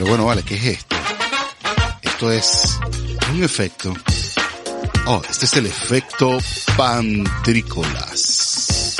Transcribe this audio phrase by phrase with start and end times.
[0.00, 0.96] Pero bueno, vale, ¿qué es esto?
[2.00, 2.78] Esto es
[3.34, 3.92] un efecto.
[5.06, 6.38] Oh, este es el efecto
[6.74, 8.96] pantrícolas.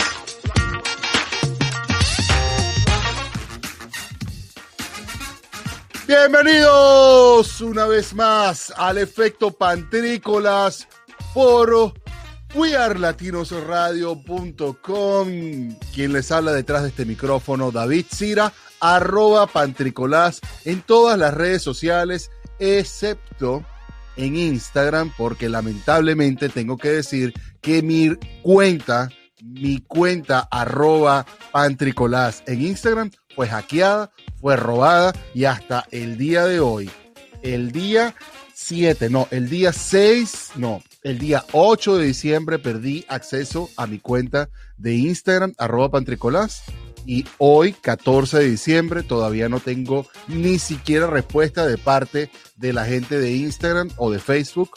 [6.07, 10.87] Bienvenidos una vez más al efecto pantrícolas
[11.33, 11.95] por
[12.55, 15.29] wearlatinosradio.com.
[15.95, 21.63] Quien les habla detrás de este micrófono, David Cira, arroba pantricolás en todas las redes
[21.63, 23.65] sociales, excepto
[24.17, 29.09] en Instagram, porque lamentablemente tengo que decir que mi cuenta,
[29.43, 34.11] mi cuenta arroba pantricolás en Instagram fue hackeada,
[34.41, 36.91] fue robada y hasta el día de hoy,
[37.43, 38.15] el día
[38.55, 43.99] 7, no, el día 6, no, el día 8 de diciembre perdí acceso a mi
[43.99, 46.63] cuenta de Instagram, arroba pantricolás.
[47.07, 52.85] Y hoy, 14 de diciembre, todavía no tengo ni siquiera respuesta de parte de la
[52.85, 54.71] gente de Instagram o de Facebook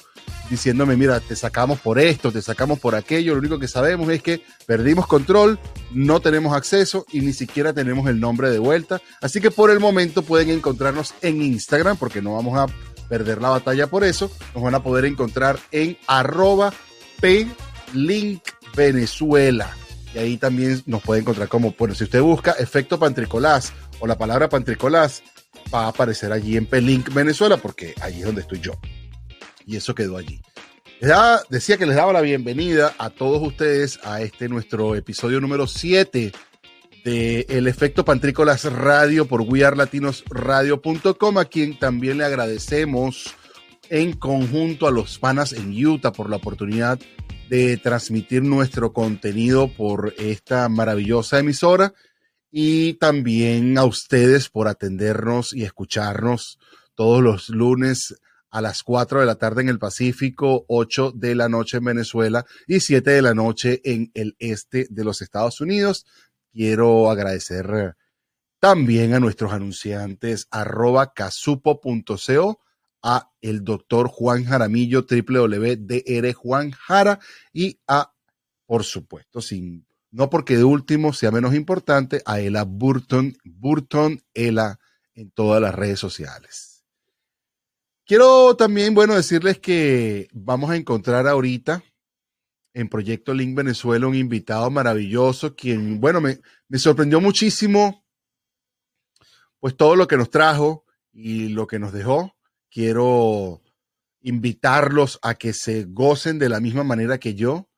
[0.50, 3.34] diciéndome, mira, te sacamos por esto, te sacamos por aquello.
[3.34, 5.60] Lo único que sabemos es que perdimos control,
[5.92, 9.02] no tenemos acceso y ni siquiera tenemos el nombre de vuelta.
[9.22, 12.68] Así que por el momento pueden encontrarnos en Instagram porque no vamos a
[13.10, 14.32] perder la batalla por eso.
[14.54, 16.74] Nos van a poder encontrar en arroba
[18.76, 19.83] Venezuela.
[20.14, 24.18] Y ahí también nos puede encontrar como, bueno, si usted busca efecto pantricolás o la
[24.18, 25.24] palabra pantricolás,
[25.74, 28.74] va a aparecer allí en Pelink Venezuela porque allí es donde estoy yo.
[29.66, 30.42] Y eso quedó allí.
[31.50, 36.32] decía que les daba la bienvenida a todos ustedes a este nuestro episodio número 7
[37.04, 43.34] de El Efecto Pantrícolas Radio por wearlatinosradio.com, a quien también le agradecemos
[43.90, 47.00] en conjunto a los panas en Utah por la oportunidad
[47.50, 51.94] de transmitir nuestro contenido por esta maravillosa emisora
[52.52, 56.60] y también a ustedes por atendernos y escucharnos
[56.96, 58.16] todos los lunes
[58.52, 62.46] a las 4 de la tarde en el Pacífico, 8 de la noche en Venezuela
[62.68, 66.06] y 7 de la noche en el este de los Estados Unidos.
[66.52, 67.96] Quiero agradecer
[68.60, 72.60] también a nuestros anunciantes arroba casupo.co,
[73.04, 77.20] a el doctor Juan Jaramillo, www.dr Juan Jara,
[77.52, 78.14] y a,
[78.66, 84.80] por supuesto, sin, no porque de último sea menos importante, a Ela Burton, Burton Ela
[85.14, 86.86] en todas las redes sociales.
[88.06, 91.84] Quiero también, bueno, decirles que vamos a encontrar ahorita
[92.74, 98.04] en Proyecto Link Venezuela, un invitado maravilloso, quien, bueno, me sorprendió muchísimo,
[99.60, 102.36] pues todo lo que nos trajo y lo que nos dejó.
[102.74, 103.62] Quiero
[104.22, 107.70] invitarlos a que se gocen de la misma manera que yo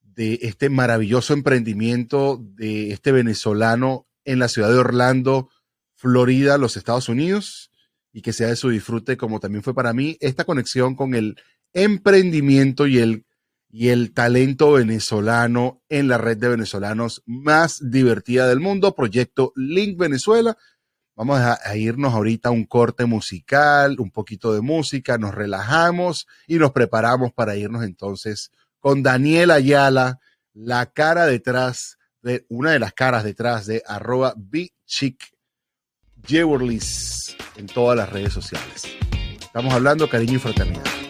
[0.00, 5.50] de este maravilloso emprendimiento de este venezolano en la ciudad de Orlando,
[5.94, 7.70] Florida, los Estados Unidos,
[8.12, 11.36] y que sea de su disfrute como también fue para mí esta conexión con el
[11.72, 13.26] emprendimiento y el
[13.72, 19.96] y el talento venezolano en la red de venezolanos más divertida del mundo, Proyecto Link
[19.96, 20.58] Venezuela.
[21.20, 26.56] Vamos a, irnos ahorita a un corte musical, un poquito de música, nos relajamos y
[26.56, 30.18] nos preparamos para irnos entonces con Daniel Ayala,
[30.54, 34.34] la cara detrás de una de las caras detrás de arroba
[34.86, 35.22] Chic
[36.26, 38.84] en todas las redes sociales.
[39.42, 41.09] Estamos hablando cariño y fraternidad.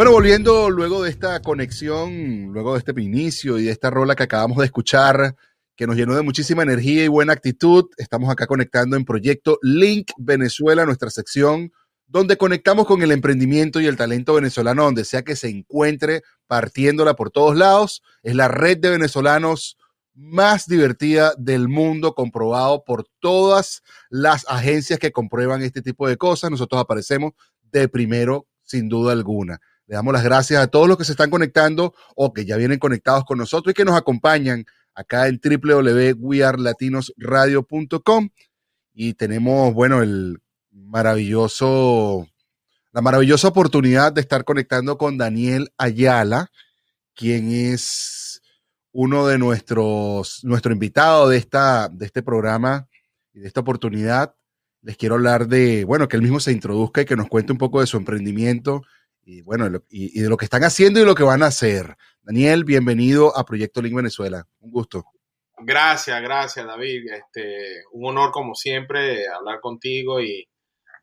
[0.00, 4.22] Bueno, volviendo luego de esta conexión, luego de este inicio y de esta rola que
[4.22, 5.36] acabamos de escuchar,
[5.76, 10.12] que nos llenó de muchísima energía y buena actitud, estamos acá conectando en Proyecto Link
[10.16, 11.70] Venezuela, nuestra sección
[12.06, 17.12] donde conectamos con el emprendimiento y el talento venezolano, donde sea que se encuentre, partiéndola
[17.12, 18.02] por todos lados.
[18.22, 19.76] Es la red de venezolanos
[20.14, 26.50] más divertida del mundo, comprobado por todas las agencias que comprueban este tipo de cosas.
[26.50, 27.32] Nosotros aparecemos
[27.70, 29.60] de primero, sin duda alguna.
[29.90, 32.78] Le damos las gracias a todos los que se están conectando o que ya vienen
[32.78, 34.64] conectados con nosotros y que nos acompañan
[34.94, 38.28] acá en www.wearlatinosradio.com
[38.94, 40.38] y tenemos, bueno, el
[40.70, 42.28] maravilloso,
[42.92, 46.52] la maravillosa oportunidad de estar conectando con Daniel Ayala,
[47.16, 48.42] quien es
[48.92, 52.86] uno de nuestros, nuestro invitado de, esta, de este programa
[53.34, 54.36] y de esta oportunidad.
[54.82, 57.58] Les quiero hablar de, bueno, que él mismo se introduzca y que nos cuente un
[57.58, 58.82] poco de su emprendimiento
[59.30, 61.96] y, bueno, y, y de lo que están haciendo y lo que van a hacer.
[62.22, 64.44] Daniel, bienvenido a Proyecto Link Venezuela.
[64.58, 65.04] Un gusto.
[65.58, 67.08] Gracias, gracias David.
[67.12, 70.48] Este, un honor como siempre hablar contigo y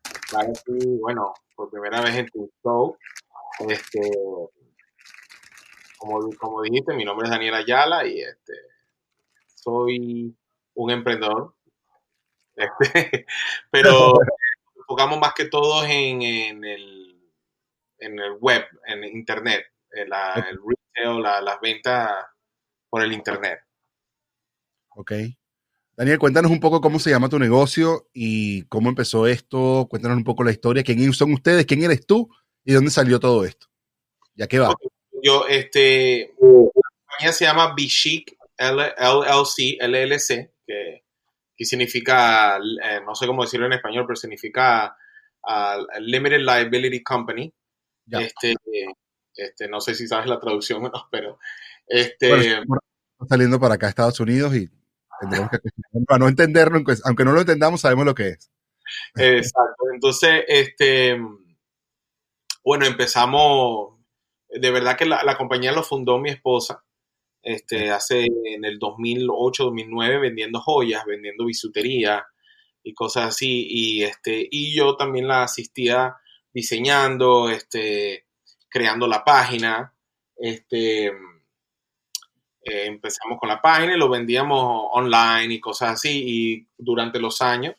[0.04, 2.98] estar aquí, bueno, por primera vez en tu show.
[3.66, 4.00] Este,
[5.96, 8.52] como, como dijiste, mi nombre es Daniel Ayala y este,
[9.46, 10.36] soy
[10.74, 11.54] un emprendedor.
[12.56, 13.24] Este,
[13.70, 14.12] pero
[14.76, 17.07] enfocamos más que todo en, en el,
[17.98, 22.10] en el web, en internet, en la, el retail, la- las ventas
[22.88, 23.60] por el internet.
[24.90, 25.12] Ok.
[25.96, 29.86] Daniel, cuéntanos un poco cómo se llama tu negocio y cómo empezó esto.
[29.90, 30.84] Cuéntanos un poco la historia.
[30.84, 31.66] ¿Quién son ustedes?
[31.66, 32.28] ¿Quién eres tú?
[32.64, 33.66] ¿Y dónde salió todo esto?
[34.34, 34.74] Ya que va.
[35.22, 36.46] Yo, este, la
[37.06, 41.04] compañía se llama Bichic LLC, LLC, que,
[41.56, 44.96] que significa, eh, no sé cómo decirlo en español, pero significa
[45.46, 47.52] ah, Limited Liability Company.
[48.10, 48.20] Ya.
[48.20, 48.54] Este,
[49.34, 51.38] este, no sé si sabes la traducción o no, pero
[51.86, 52.28] este,
[52.66, 52.80] Bueno,
[53.28, 54.68] saliendo para acá a Estados Unidos y
[55.20, 58.50] tendremos que acostumbrarnos a no entenderlo, aunque- aunque no lo entendamos, sabemos lo que es.
[59.16, 59.84] Exacto.
[59.92, 61.18] Entonces, este,
[62.64, 63.98] bueno, empezamos,
[64.48, 66.84] de verdad que la, la compañía lo fundó mi esposa,
[67.42, 72.26] este, hace en el 2008, 2009, vendiendo joyas, vendiendo bisutería
[72.82, 76.16] y cosas así, y este, y yo también la asistía
[76.52, 78.26] diseñando, este,
[78.68, 79.94] creando la página,
[80.36, 81.12] este, eh,
[82.86, 87.74] empezamos con la página y lo vendíamos online y cosas así, y durante los años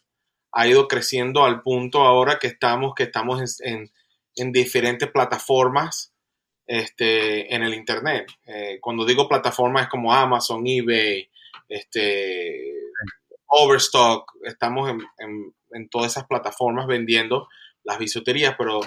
[0.52, 3.92] ha ido creciendo al punto ahora que estamos, que estamos en, en-
[4.36, 6.14] en diferentes plataformas
[6.66, 8.28] este, en el Internet.
[8.46, 11.30] Eh, cuando digo plataformas es como Amazon, eBay,
[11.68, 12.74] este,
[13.48, 17.48] Overstock, estamos en, en- en todas esas plataformas vendiendo
[17.84, 18.82] las bisuterías, pero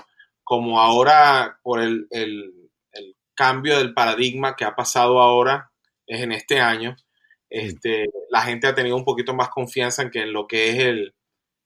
[0.44, 5.70] como ahora por el, el- el cambio del paradigma que ha pasado ahora,
[6.06, 6.96] es en este año,
[7.48, 10.78] este, la gente ha tenido un poquito más confianza en que en lo que es
[10.78, 11.14] el,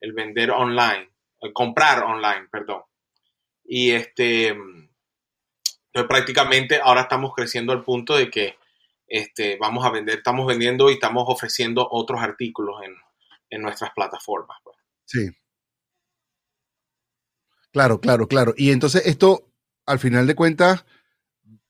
[0.01, 2.83] el vender online, el comprar online, perdón.
[3.65, 8.57] Y este Entonces, prácticamente ahora estamos creciendo al punto de que
[9.09, 12.95] este, vamos a vender, estamos vendiendo y estamos ofreciendo otros artículos en,
[13.51, 14.59] en nuestras plataformas.
[14.63, 14.77] pues.
[15.05, 15.29] Sí.
[17.77, 18.55] Claro, claro, claro.
[18.57, 19.51] Y entonces esto,
[19.85, 20.87] al final de cuentas,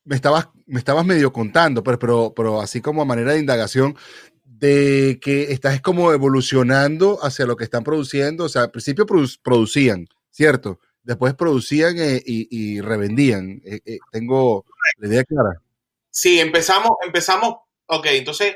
[0.05, 3.97] me estabas, me estabas medio contando, pero, pero, pero así como a manera de indagación,
[4.45, 8.45] de que estás como evolucionando hacia lo que están produciendo.
[8.45, 10.79] O sea, al principio produ- producían, ¿cierto?
[11.03, 13.61] Después producían eh, y, revendían.
[13.65, 14.65] Eh, eh, tengo
[15.03, 15.61] idea clara.
[16.09, 18.55] Sí, empezamos, empezamos, ok, entonces,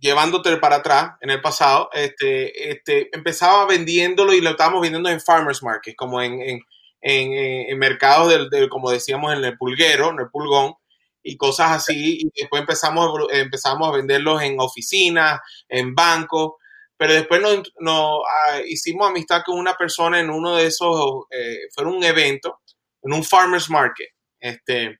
[0.00, 5.20] llevándote para atrás en el pasado, este, este, empezaba vendiéndolo y lo estábamos vendiendo en
[5.20, 6.60] farmers market, como en, en,
[7.02, 7.32] en,
[7.70, 10.74] en mercados del, del- como decíamos, en el pulguero, en el pulgón,
[11.22, 16.52] y cosas así, y después empezamos, empezamos a venderlos en oficinas, en bancos,
[16.96, 21.58] pero después nos, nos, ah, hicimos amistad con una persona en uno de esos, eh,
[21.74, 22.60] fue un evento,
[23.02, 24.98] en un farmers market, este,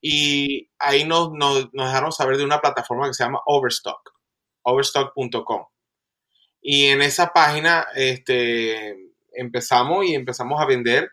[0.00, 4.00] y ahí nos, nos, nos dejaron saber de una plataforma que se llama Overstock,
[4.70, 5.66] overstock.com.
[6.62, 8.96] Y en esa página este,
[9.32, 11.10] empezamos y empezamos a vender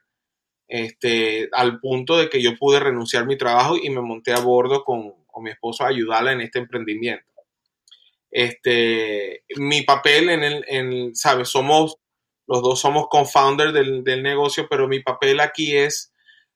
[0.67, 4.39] este, al punto de que yo pude renunciar a mi trabajo y me monté a
[4.39, 7.25] bordo con, con mi esposo a ayudarla en este emprendimiento.
[8.29, 11.47] Este, mi papel en el, en, ¿sabes?
[11.47, 11.97] Somos,
[12.45, 16.13] los dos somos co-founders del, del negocio, pero mi papel aquí es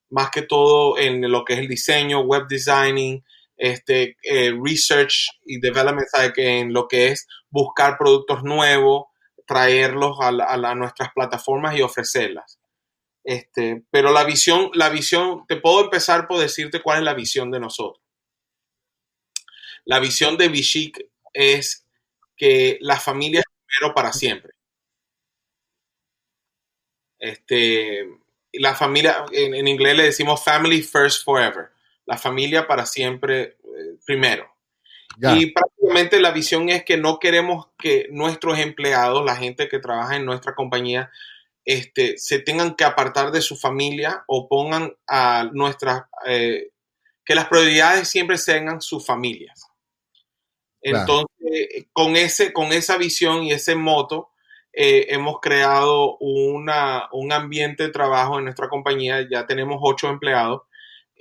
[0.09, 3.23] más que todo en lo que es el diseño, web designing,
[3.61, 9.05] este, eh, research y development, en lo que es buscar productos nuevos,
[9.45, 12.59] traerlos a, a nuestras plataformas y ofrecerlas.
[13.23, 17.51] Este, pero la visión, la visión, te puedo empezar por decirte cuál es la visión
[17.51, 18.03] de nosotros.
[19.85, 20.99] La visión de Bishik
[21.31, 21.85] es
[22.35, 24.53] que la familia es primero para siempre.
[27.19, 28.09] Este,
[28.53, 31.69] la familia, en, en inglés le decimos family first forever.
[32.11, 34.53] La familia para siempre eh, primero.
[35.17, 39.79] Ya, Y prácticamente la visión es que no queremos que nuestros empleados, la gente que
[39.79, 41.09] trabaja en nuestra compañía,
[41.63, 46.71] este, se tengan que apartar de su familia o pongan a nuestras, eh,
[47.23, 49.67] que las prioridades siempre sean sus familias.
[50.81, 50.99] Claro.
[50.99, 54.31] Entonces, con, ese, con esa visión y ese moto,
[54.73, 59.25] eh, hemos creado una, un ambiente de trabajo en nuestra compañía.
[59.29, 60.63] Ya tenemos ocho empleados,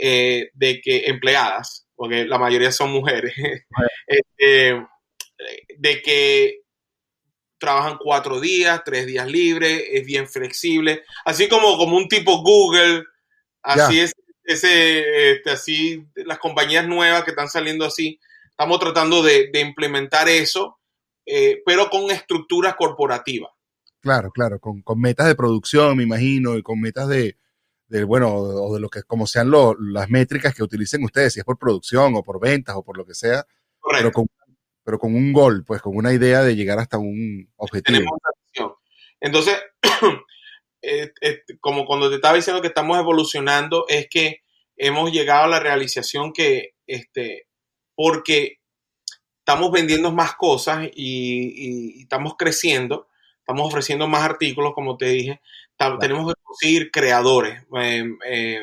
[0.01, 3.35] eh, de que empleadas, porque la mayoría son mujeres,
[4.07, 4.87] este,
[5.79, 6.61] de que
[7.59, 13.05] trabajan cuatro días, tres días libres, es bien flexible, así como, como un tipo Google,
[13.63, 14.13] así es,
[14.45, 20.29] ese, este, así las compañías nuevas que están saliendo así, estamos tratando de, de implementar
[20.29, 20.79] eso,
[21.27, 23.51] eh, pero con estructuras corporativas.
[24.01, 27.37] claro, claro, con, con metas de producción, me imagino, y con metas de,
[27.91, 31.41] de bueno, o de lo que, como sean lo- las métricas que utilicen ustedes, si
[31.41, 33.45] es por producción o por ventas o por lo que sea,
[33.99, 34.27] pero con,
[34.85, 37.99] pero con un gol, pues con una idea de llegar hasta un objetivo.
[37.99, 38.73] tenemos esa visión.
[39.21, 39.57] Entonces,
[40.83, 44.43] eh, eh, como cuando te estaba diciendo que estamos evolucionando, es que
[44.77, 47.47] hemos llegado a la realización que, este,
[47.95, 48.59] porque
[49.41, 53.09] estamos vendiendo más cosas y, y- y estamos creciendo,
[53.41, 55.41] estamos ofreciendo más artículos, como te dije,
[56.01, 58.61] tenemos que conseguir creadores, eh, eh,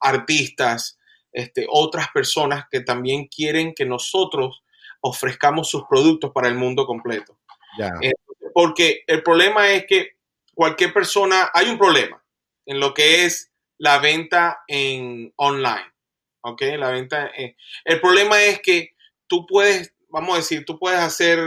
[0.00, 0.98] artistas,
[1.32, 4.62] este, otras personas que también quieren que nosotros
[5.00, 7.38] ofrezcamos sus productos para el mundo completo.
[7.78, 8.12] Ya, Eh,
[8.54, 10.16] porque el problema es que
[10.54, 12.22] cualquier persona, hay un problema
[12.66, 15.92] en lo que es la venta en online.
[16.40, 16.62] ¿Ok?
[16.78, 17.30] La venta.
[17.36, 18.94] en- el problema es que
[19.26, 21.38] tú puedes, vamos a decir, tú puedes hacer,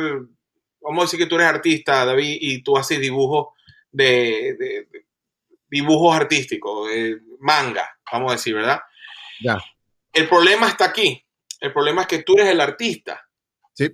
[0.81, 3.47] vamos a decir que tú eres artista, David, y tú haces dibujos
[3.91, 5.05] de, de- de-
[5.67, 6.89] dibujos artísticos,
[7.39, 8.81] manga, vamos a decir, ¿verdad?
[9.41, 9.57] ya,
[10.13, 11.25] El problema está aquí.
[11.61, 13.25] El problema es que tú eres el artista.
[13.73, 13.89] sí.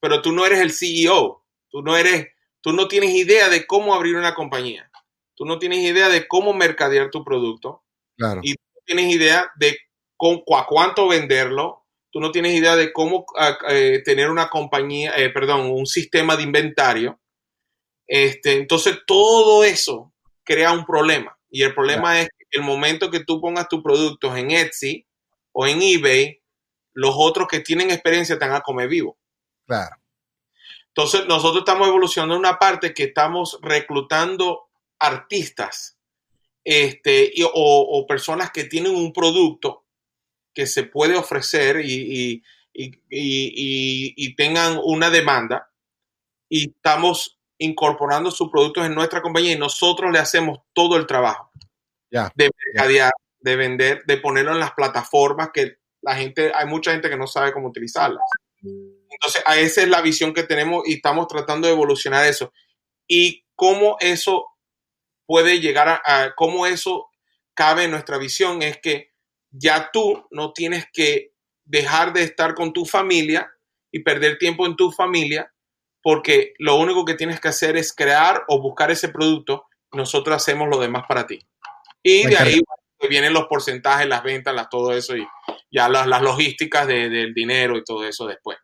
[0.00, 1.44] Pero tú no eres el CEO.
[1.68, 2.28] Tú no eres,
[2.60, 4.88] tú no tienes idea de cómo abrir una compañía.
[5.34, 7.82] Tú no tienes idea de cómo mercadear tu producto.
[8.16, 9.76] claro, Y tú tienes idea de
[10.16, 11.84] con, a cuánto venderlo.
[12.12, 16.36] Tú no tienes idea de cómo ah, eh, tener una compañía, eh, perdón, un sistema
[16.36, 17.20] de inventario.
[18.06, 20.12] Este, entonces, todo eso
[20.44, 21.38] crea un problema.
[21.50, 25.06] Y el problema es que el momento que tú pongas tus productos en Etsy
[25.52, 26.40] o en eBay,
[26.92, 29.18] los otros que tienen experiencia te van a comer vivo.
[29.66, 29.96] claro,
[30.88, 34.68] Entonces, nosotros estamos evolucionando en una parte que estamos reclutando
[34.98, 35.98] artistas
[36.62, 39.84] este, y- o, o personas que tienen un producto
[40.54, 42.42] que se puede ofrecer y-
[42.72, 45.70] y- y tengan una demanda
[46.48, 51.50] y estamos incorporando sus productos en nuestra compañía y nosotros le hacemos todo el trabajo
[52.10, 57.08] de mercadear, de vender, de ponerlo en las plataformas que la gente, hay mucha gente
[57.08, 58.22] que no sabe cómo utilizarlas.
[58.62, 62.52] Entonces, a esa es la visión que tenemos y estamos tratando de evolucionar eso.
[63.06, 64.46] Y cómo eso
[65.26, 67.08] puede llegar a, a cómo eso
[67.54, 69.12] cabe en nuestra visión es que
[69.50, 71.32] ya tú no tienes que
[71.64, 73.50] dejar de estar con tu familia
[73.90, 75.53] y perder tiempo en tu familia
[76.04, 79.64] porque lo único que tienes que hacer es crear o buscar ese producto.
[79.92, 81.40] Nosotros hacemos lo demás para ti.
[82.02, 82.60] Y de ahí
[83.08, 85.26] vienen los porcentajes, las ventas, las, todo eso y
[85.70, 88.58] ya las, las logísticas de- del dinero y todo eso después.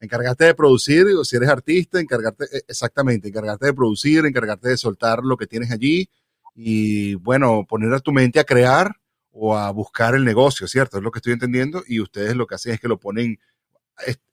[0.00, 4.76] Encargarte de producir, o si eres artista, encargarte, eh, exactamente, encargarte de producir, encargarte de
[4.76, 6.10] soltar lo que tienes allí
[6.56, 8.90] y, bueno, poner a tu mente a crear
[9.30, 10.96] o a buscar el negocio, ¿cierto?
[10.96, 13.38] Es lo que estoy entendiendo y ustedes lo que hacen es que lo ponen,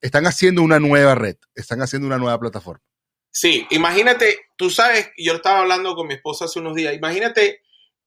[0.01, 2.83] están haciendo una nueva red, están haciendo una nueva plataforma.
[3.31, 7.61] Sí, imagínate, tú sabes, yo estaba hablando con mi esposa hace unos días, imagínate,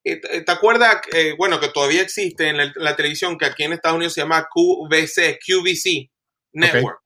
[0.04, 3.73] eh, ¿te acuerdas, eh, bueno, que todavía existe en la, la televisión, que aquí en
[3.73, 6.11] Estados Unidos se llama QVC, QVC
[6.52, 7.02] Network?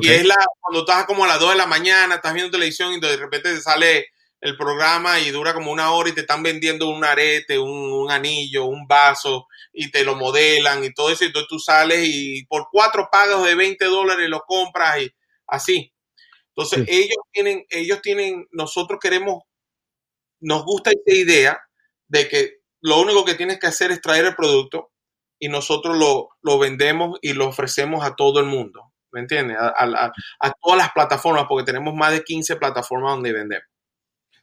[0.00, 2.92] Y es la, cuando estás como a las 2 de la mañana, estás viendo televisión
[2.92, 4.06] y de repente te sale
[4.40, 8.10] el programa y dura como una hora y te están vendiendo un arete, un, un
[8.10, 11.24] anillo, un vaso y te lo modelan y todo eso.
[11.24, 15.10] Y entonces tú sales y por cuatro pagos de 20 dólares lo compras y
[15.48, 15.92] así.
[16.56, 16.94] Entonces Sí.
[16.96, 19.42] ellos tienen, ellos tienen, nosotros queremos,
[20.40, 21.60] nos gusta esta idea
[22.08, 24.90] de que lo único que tienes que hacer es traer el producto
[25.38, 28.92] y nosotros lo, lo vendemos y lo ofrecemos a todo el mundo.
[29.12, 29.56] ¿Me entiendes?
[29.58, 33.66] A, a- a- a todas las plataformas, porque tenemos más de 15 plataformas donde vendemos.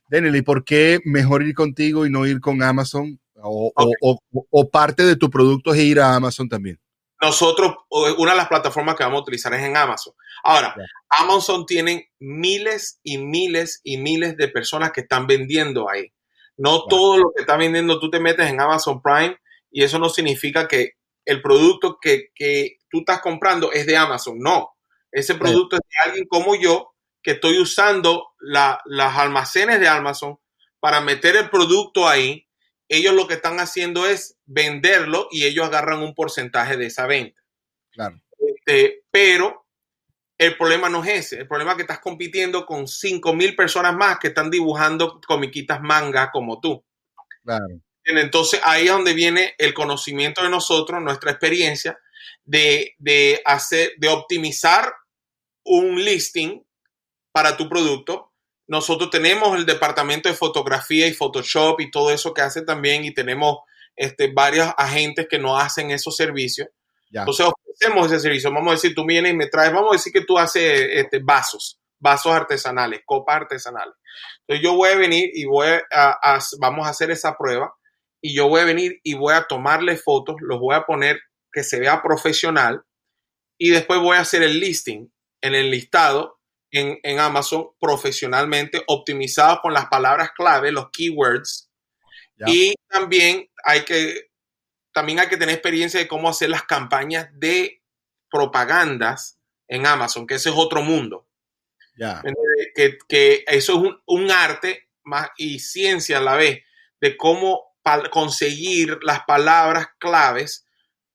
[0.08, 3.20] Daniel, ¿y por qué mejor ir contigo y no ir con Amazon?
[3.36, 4.20] O, o- Ok.
[4.34, 6.80] o- o parte de tu producto es ir a Amazon también.
[7.22, 10.14] Nosotros, una de las plataformas que vamos a utilizar es en Amazon.
[10.44, 10.76] Ahora.
[11.10, 16.12] Amazon tiene miles y miles y miles de personas que están vendiendo ahí.
[16.58, 19.38] No todo lo que está vendiendo, tú te metes en Amazon Prime
[19.72, 20.94] y eso no significa que
[21.26, 24.38] el producto que, que tú estás comprando es de Amazon.
[24.40, 24.76] No,
[25.12, 26.95] ese producto es de alguien como yo
[27.26, 30.38] que estoy usando la- las almacenes de Amazon
[30.80, 32.48] para meter el producto ahí.
[32.88, 37.42] Ellos lo que están haciendo es venderlo y ellos agarran un porcentaje de esa venta.
[37.92, 38.22] Claro.
[38.38, 39.66] Este, pero
[40.38, 41.40] el problema no es ese.
[41.40, 45.82] El problema es que estás compitiendo con 5 mil personas más que están dibujando comiquitas
[45.82, 46.86] manga como tú.
[47.44, 47.66] Claro.
[48.04, 51.98] Entonces ahí es donde viene el conocimiento de nosotros, nuestra experiencia
[52.44, 54.94] de, de hacer, de optimizar
[55.64, 56.62] un listing
[57.36, 58.32] para tu producto.
[58.66, 63.14] Nosotros tenemos el departamento de fotografía y Photoshop y todo eso que hace también y
[63.14, 63.58] tenemos
[63.94, 66.70] este, varios agentes que nos hacen esos servicios.
[67.10, 67.20] Ya.
[67.22, 68.54] Entonces ofrecemos ese servicio.
[68.54, 71.20] Vamos a decir, tú vienes y me traes, vamos a decir que tú haces este,
[71.20, 73.96] vasos, vasos artesanales, copas artesanales.
[74.48, 77.76] Entonces yo voy a venir y voy a, a- vamos a hacer esa prueba
[78.22, 81.20] y yo voy a venir y voy a tomarle fotos, los voy a poner
[81.52, 82.82] que se vea profesional
[83.58, 86.35] y después voy a hacer el listing en el listado
[86.72, 91.72] en, en Amazon profesionalmente, optimizado con las palabras clave, los keywords.
[92.38, 92.46] Ya.
[92.48, 94.30] Y también hay que
[94.94, 97.84] también hay que tener experiencia de cómo hacer las campañas de
[98.30, 101.28] propagandas en Amazon, que ese es otro mundo.
[102.76, 106.64] Que, que eso es un, un arte más y ciencia a la vez
[107.00, 107.76] de cómo
[108.12, 110.66] conseguir las palabras claves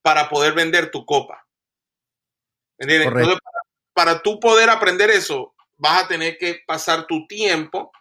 [0.02, 1.46] para poder vender tu copa.
[2.78, 3.08] ¿Entiendes?
[3.08, 3.38] Entonces,
[4.00, 7.92] para, tú poder aprender eso, vas a tener que pasar tu tiempo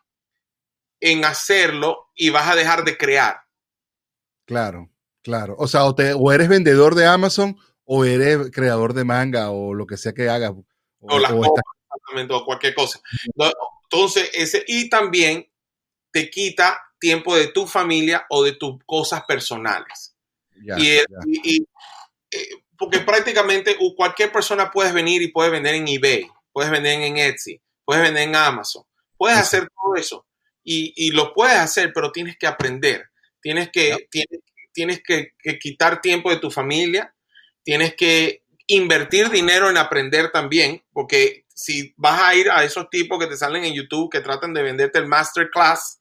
[1.02, 3.42] en hacerlo y vas a dejar de crear.
[4.46, 4.90] Claro,
[5.22, 5.56] claro.
[5.60, 9.74] O sea, o, te- o eres vendedor de Amazon o eres creador de manga o
[9.74, 10.52] lo que sea que hagas.
[10.52, 10.66] O,
[11.02, 13.02] o las o exactamente, o cualquier cosa.
[13.84, 15.46] Entonces, ese, y también
[16.12, 20.16] te quita tiempo de tu familia o de tus cosas personales.
[20.64, 21.04] ya, y, ya.
[21.26, 21.68] y- y,
[22.32, 27.18] eh, porque prácticamente cualquier persona puedes venir y puedes vender en eBay, puedes vender en
[27.18, 28.84] Etsy, puedes vender en Amazon,
[29.18, 29.42] puedes Sí.
[29.44, 30.26] hacer todo eso.
[30.64, 33.06] Y, y lo puedes hacer, pero tienes que aprender.
[33.42, 34.42] Tienes que, tienes,
[34.74, 37.14] tienes que, que quitar tiempo de tu familia,
[37.64, 43.20] tienes que invertir dinero en aprender también, porque si vas a ir a esos tipos
[43.20, 46.00] que te salen en YouTube que tratan de venderte el masterclass,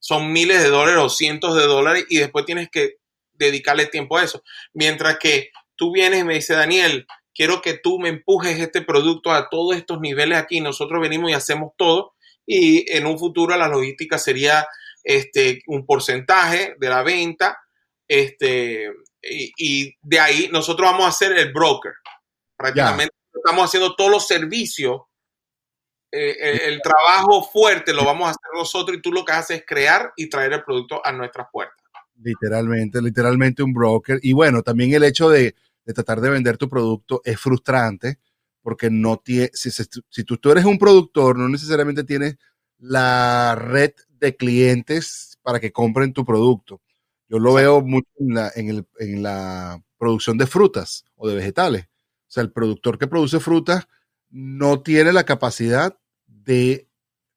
[0.00, 2.96] son miles de dólares o cientos de dólares y después tienes que
[3.32, 4.42] dedicarle tiempo a eso.
[4.74, 9.30] Mientras que tú vienes y me dices, Daniel, quiero que tú me empujes este producto
[9.30, 10.60] a todos estos niveles aquí.
[10.60, 12.14] Nosotros venimos y hacemos todo
[12.44, 14.66] y en un futuro la logística sería
[15.04, 17.58] este, un porcentaje de la venta
[18.08, 18.90] este,
[19.22, 21.92] y, y de ahí nosotros vamos a ser el broker.
[22.56, 25.00] Prácticamente estamos haciendo todos los servicios.
[26.10, 29.58] eh, el, el trabajo fuerte lo vamos a hacer nosotros y tú lo que haces
[29.58, 31.76] es crear y traer el producto a nuestras puertas.
[32.20, 34.18] Literalmente, literalmente un broker.
[34.22, 35.54] Y bueno, también el hecho de,
[35.88, 38.18] de tratar de vender tu producto es frustrante
[38.60, 42.36] porque no tiene, si, si, si tú, tú, eres un productor, no necesariamente tienes
[42.76, 46.82] la red de clientes para que compren tu producto.
[47.26, 51.36] Yo lo veo mucho en la, en, el, en la producción de frutas o de
[51.36, 51.84] vegetales.
[51.84, 53.88] O sea, el productor que produce frutas
[54.28, 56.86] no tiene la capacidad de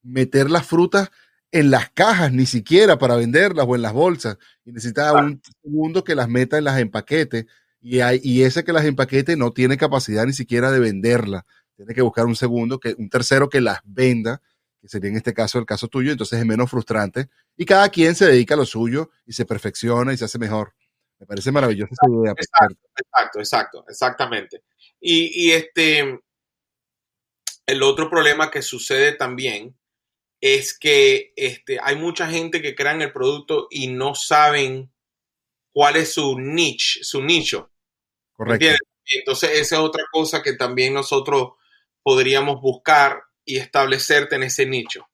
[0.02, 1.10] meter las frutas
[1.54, 4.38] en las cajas, ni siquiera para venderlas o en las bolsas.
[4.66, 7.46] Y necesita un segundo que las meta en las empaquetes.
[7.82, 11.46] Y, hay, y ese que las empaquete no tiene capacidad ni siquiera de venderla.
[11.76, 14.41] Tiene que buscar un segundo, que, un tercero que las venda,
[14.80, 16.12] que sería en este caso el caso tuyo.
[16.12, 17.30] Entonces es menos frustrante.
[17.58, 20.76] Y cada quien se dedica a lo suyo y se perfecciona y se hace mejor.
[21.20, 22.32] Me parece maravilloso esa idea.
[22.32, 24.63] Exacto, exacto, exacto, exactamente.
[25.00, 26.20] Y, y este,
[27.65, 29.76] el otro problema que sucede también
[30.41, 34.90] es que este, hay mucha gente que crea en el producto y no saben
[35.72, 37.72] cuál es su niche, su nicho.
[38.34, 38.54] Correcto.
[38.54, 38.80] ¿entiendes?
[39.06, 41.54] Entonces, esa es otra cosa que también nosotros
[42.04, 45.08] podríamos buscar y establecerte en ese nicho.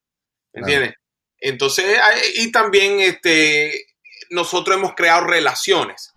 [0.53, 0.89] ¿Entiendes?
[0.89, 1.01] Claro.
[1.39, 1.99] Entonces,
[2.35, 3.87] y también este,
[4.29, 6.13] nosotros hemos creado relaciones.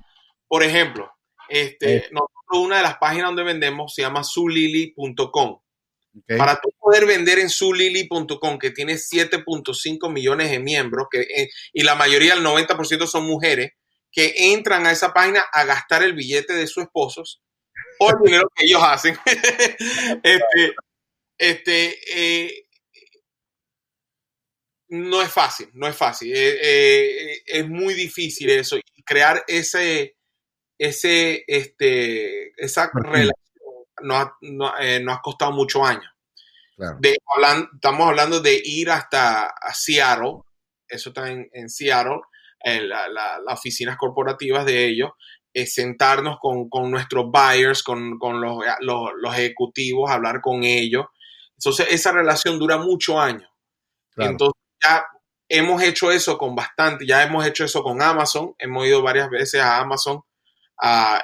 [0.48, 1.12] Por ejemplo,
[1.48, 2.08] este, eh.
[2.10, 5.60] nosotros una de las páginas donde vendemos se llama sulili.com.
[6.22, 6.38] Okay.
[6.38, 11.82] Para tú poder vender en sulili.com, que tiene 7.5 millones de miembros, que, eh, y
[11.84, 13.72] la mayoría, el 90% son mujeres,
[14.12, 17.42] que entran a esa página a gastar el billete de sus esposos
[17.98, 19.16] o el dinero que ellos hacen.
[20.22, 20.74] este,
[21.38, 22.66] este, eh,
[24.90, 26.32] no es fácil, no es fácil.
[26.34, 28.76] Eh, eh, es muy difícil eso.
[28.76, 30.16] Y crear ese,
[30.78, 33.34] ese, este, esa relación
[34.02, 36.10] nos, no, eh, nos ha costado muchos años.
[36.76, 36.96] Claro.
[37.00, 40.40] De, hablan, estamos hablando de ir hasta a Seattle,
[40.88, 42.20] eso está en, en Seattle,
[42.64, 45.10] la, la, las oficinas corporativas de ellos,
[45.52, 51.06] es sentarnos con, con nuestros buyers, con, con los, los, los, ejecutivos, hablar con ellos.
[51.56, 53.50] Entonces, esa relación dura muchos años.
[54.14, 54.30] Claro.
[54.30, 55.04] Entonces, ya
[55.48, 59.60] hemos hecho eso con bastante, ya hemos hecho eso con Amazon, hemos ido varias veces
[59.60, 60.22] a Amazon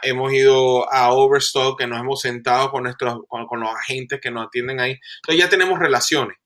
[0.02, 4.30] hemos ido a Overstock, que nos hemos sentado con, nuestros, con, con, los agentes que
[4.30, 4.98] nos atienden ahí.
[5.22, 6.36] Entonces ya tenemos relaciones.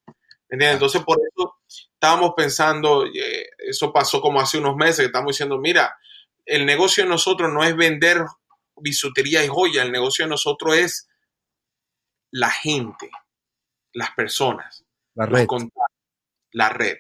[0.49, 0.75] ¿entiendes?
[0.75, 1.55] Entonces por eso
[2.01, 5.99] estábamos pensando, eh, eso pasó como hace unos meses, que estamos diciendo, mira,
[6.47, 8.25] el negocio de nosotros no es vender
[8.77, 11.11] bisutería y joya, el negocio de nosotros es
[12.31, 13.11] la gente,
[13.93, 14.83] las personas,
[15.15, 15.47] la red.
[16.53, 16.97] la red.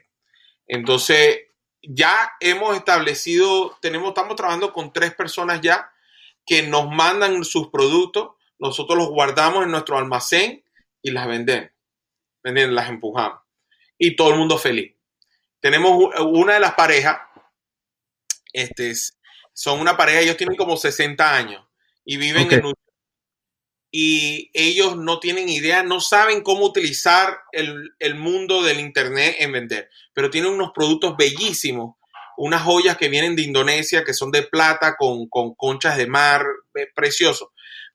[0.67, 1.47] Entonces,
[1.83, 5.91] ya hemos establecido, tenemos, estamos trabajando con tres personas ya
[6.45, 10.63] que nos mandan sus productos, nosotros los guardamos en nuestro almacén
[11.01, 11.71] y las vendemos.
[12.43, 12.75] ¿Venden?
[12.75, 13.41] Las empujamos.
[14.01, 14.97] Y todo el mundo feliz.
[15.61, 17.19] Tenemos una de las parejas,
[18.53, 18.95] este,
[19.53, 21.63] son una pareja, ellos tienen como 60 años
[22.03, 22.59] y viven okay.
[22.59, 22.75] en un
[23.93, 29.51] y ellos no tienen idea, no saben cómo utilizar el, el, mundo del Internet en
[29.51, 31.97] vender, pero tienen unos productos bellísimos,
[32.37, 36.47] unas joyas que vienen de Indonesia, que son de plata con, con conchas de mar,
[36.77, 37.53] eh, precioso,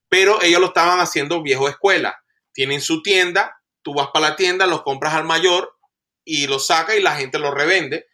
[0.09, 2.17] pero ellos lo estaban haciendo viejo escuela.
[2.53, 5.74] Tienen su tienda, tú vas para la tienda, los compras al mayor
[6.25, 8.07] y los sacas y la gente los revende.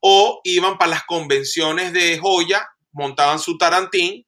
[0.00, 4.26] O iban para las convenciones de joya, montaban su tarantín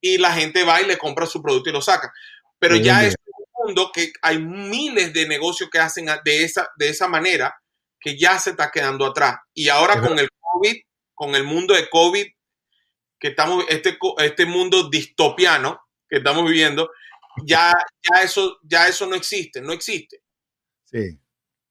[0.00, 2.12] y la gente va y le compra su producto y lo saca.
[2.58, 6.90] Pero ya es un mundo que hay miles de negocios que hacen de esa, de
[6.90, 7.54] esa manera
[7.98, 9.36] que ya se está quedando atrás.
[9.54, 10.76] Y ahora con el COVID,
[11.14, 12.26] con el mundo de COVID,
[13.18, 16.90] que estamos, este, este mundo distopiano que estamos viviendo,
[17.46, 20.20] ya, ya, eso, ya eso no existe, no existe.
[20.84, 21.18] Sí.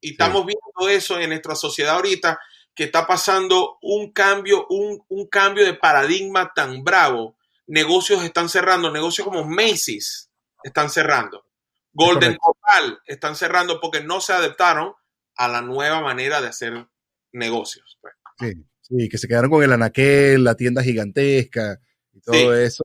[0.03, 2.37] Y estamos viendo eso en nuestra sociedad ahorita,
[2.75, 7.37] que está pasando un cambio, un, un cambio de paradigma tan bravo.
[7.67, 10.29] Negocios están cerrando, negocios como Macy's
[10.61, 11.45] están cerrando.
[11.93, 14.93] Golden Corral están cerrando porque no se adaptaron
[15.37, 16.85] a la nueva manera de hacer
[17.31, 17.97] negocios.
[18.01, 18.13] Pues.
[18.39, 21.79] Sí, sí, que se quedaron con el anaquel, la tienda gigantesca
[22.11, 22.61] y todo sí.
[22.61, 22.83] eso.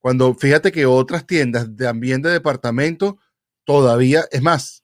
[0.00, 3.18] Cuando fíjate que otras tiendas también de departamento
[3.64, 4.81] todavía, es más,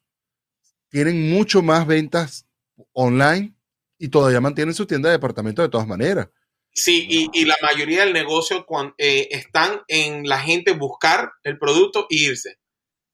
[0.88, 2.46] tienen mucho más ventas
[2.92, 3.54] online
[3.98, 6.28] y todavía mantienen su tienda de departamento de todas maneras.
[6.72, 11.58] Sí, y, y, la mayoría del negocio cuando, eh, están en la gente buscar el
[11.58, 12.58] producto e irse.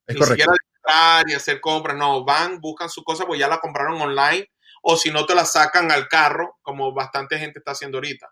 [0.07, 0.43] Es Ni correcto.
[0.43, 4.51] siquiera entrar y hacer compras, no, van, buscan su cosa, pues ya la compraron online,
[4.83, 8.29] o si no te la sacan al carro, como bastante gente está haciendo ahorita.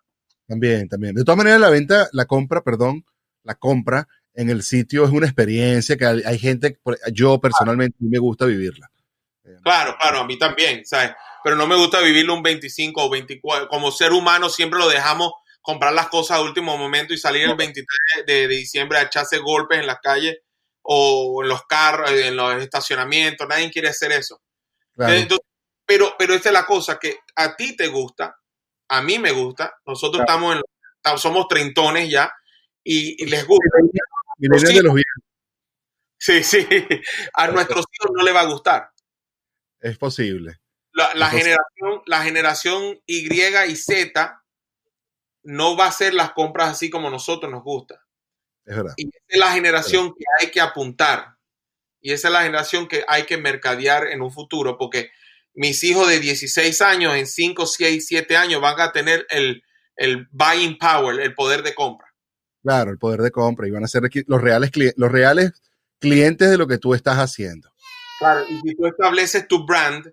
[0.47, 1.15] También, también.
[1.15, 3.07] De todas maneras, la venta, la compra, perdón,
[3.43, 6.79] la compra en el sitio es una experiencia que hay, hay gente,
[7.13, 8.91] yo personalmente me gusta vivirla.
[9.63, 11.13] Claro, claro, a mí también, ¿sabes?
[11.45, 13.69] Pero no me gusta vivirlo un 25 o 24.
[13.69, 17.55] Como ser humano siempre lo dejamos comprar las cosas a último momento y salir el
[17.57, 17.87] 23
[18.27, 20.39] de, de diciembre a echarse golpes en las calles
[20.83, 23.47] o en los carros, en los estacionamientos.
[23.49, 24.41] Nadie quiere hacer eso.
[24.95, 25.13] Claro.
[25.15, 25.47] Entonces,
[25.87, 28.37] pero, pero esta es la cosa, que a ti te gusta,
[28.89, 30.53] a mí me gusta, nosotros Claro.
[30.53, 30.63] estamos
[31.05, 32.33] en, somos treintones ya
[32.85, 33.65] y, y les gusta.
[34.39, 34.95] De los.
[36.19, 36.67] Sí, sí,
[37.35, 38.92] a nuestros hijos no les va a gustar.
[39.83, 40.61] Es posible.
[40.93, 44.43] La, generación, la generación Y y Z
[45.43, 48.01] no va a hacer las compras así como nosotros nos gusta.
[48.65, 48.95] Es verdad.
[48.97, 51.37] Y esa es la generación que hay que apuntar.
[52.01, 55.11] Y esa es la generación que hay que mercadear en un futuro, porque
[55.55, 59.65] mis hijos de 16 años, en 5, 6, 7 años, van a tener el,
[59.97, 62.09] el buying power, el poder de compra.
[62.63, 63.67] Claro, el poder de compra.
[63.67, 65.53] Y van a ser los reales, los reales
[65.99, 67.72] clientes de lo que tú estás haciendo.
[68.23, 70.13] Claro, y si tú estableces tu brand,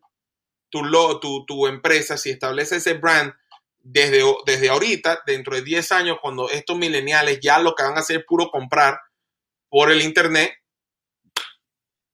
[0.70, 3.32] tu, lo, tu, tu empresa, si estableces ese brand
[3.82, 8.02] desde, desde ahorita, dentro de 10 años, cuando estos millennials ya lo que van a
[8.02, 9.00] hacer es puro comprar
[9.70, 10.52] por el internet,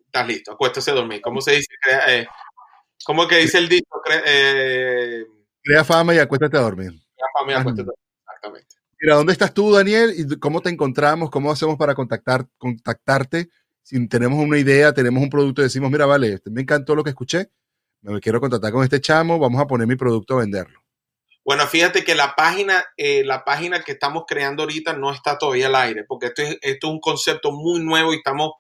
[0.06, 1.22] estás listo, acuéstase a dormir.
[1.22, 1.68] ¿Cómo se dice?
[1.82, 2.28] Crea- eh,
[3.06, 3.86] ¿Cómo que dice el dicho?
[4.26, 5.26] Eh,
[5.64, 6.92] Crea fama y acuéstate a dormir.
[6.92, 8.00] la familia, acuérdate a dormir.
[8.26, 8.76] Exactamente.
[9.02, 10.14] Mira, ¿dónde estás tú, Daniel?
[10.16, 11.30] ¿Y cómo te encontramos?
[11.30, 13.50] ¿Cómo hacemos para contactar, contactarte?
[13.86, 17.12] Si tenemos una idea, tenemos un producto y decimos, mira, vale, me encantó lo que
[17.12, 17.52] escuché,
[18.02, 20.84] me quiero contactar con este chamo, vamos a poner mi producto a venderlo.
[21.46, 25.68] Bueno, fíjate que la página, eh, la página que estamos creando ahorita no está todavía
[25.68, 28.54] al aire, porque esto es, esto es un concepto muy nuevo y estamos,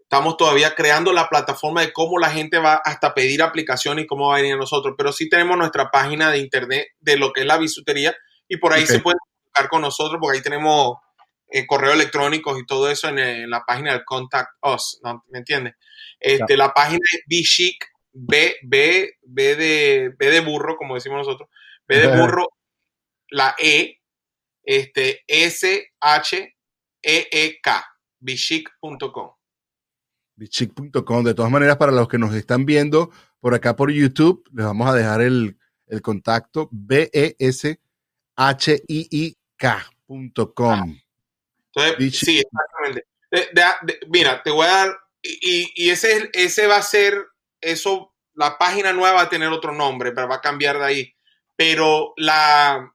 [0.00, 4.30] estamos todavía creando la plataforma de cómo la gente va hasta pedir aplicaciones y cómo
[4.30, 4.96] va a venir a nosotros.
[4.98, 8.16] Pero sí tenemos nuestra página de internet de lo que es la bisutería
[8.48, 10.96] y por ahí se pueden comunicar con nosotros, porque ahí tenemos
[11.48, 15.24] eh, correo electrónicos y todo eso en, en la página del Contact Us, ¿no?
[15.28, 15.74] ¿me entiendes?
[16.18, 21.18] Este, La página es Be Chic, B, B, B, de, B de burro, como decimos
[21.18, 21.48] nosotros,
[21.86, 22.48] B de burro,
[23.30, 24.00] la E,
[24.62, 26.56] este, S, H,
[27.02, 27.86] E, E, K,
[28.18, 29.30] bichic.com.
[30.34, 31.24] bichic.com.
[31.24, 34.88] De todas maneras, para los que nos están viendo por acá por YouTube, les vamos
[34.88, 37.86] a dejar el, el contacto B-E-S-H-I-I-K.com.
[41.76, 43.06] Entonces, sí, exactamente.
[43.30, 46.82] De- de- de- mira, te voy a dar, y, y- ese, es- ese va a
[46.82, 47.26] ser,
[47.60, 51.14] eso, la página nueva va a tener otro nombre, pero va a cambiar de ahí.
[51.56, 52.92] Pero la,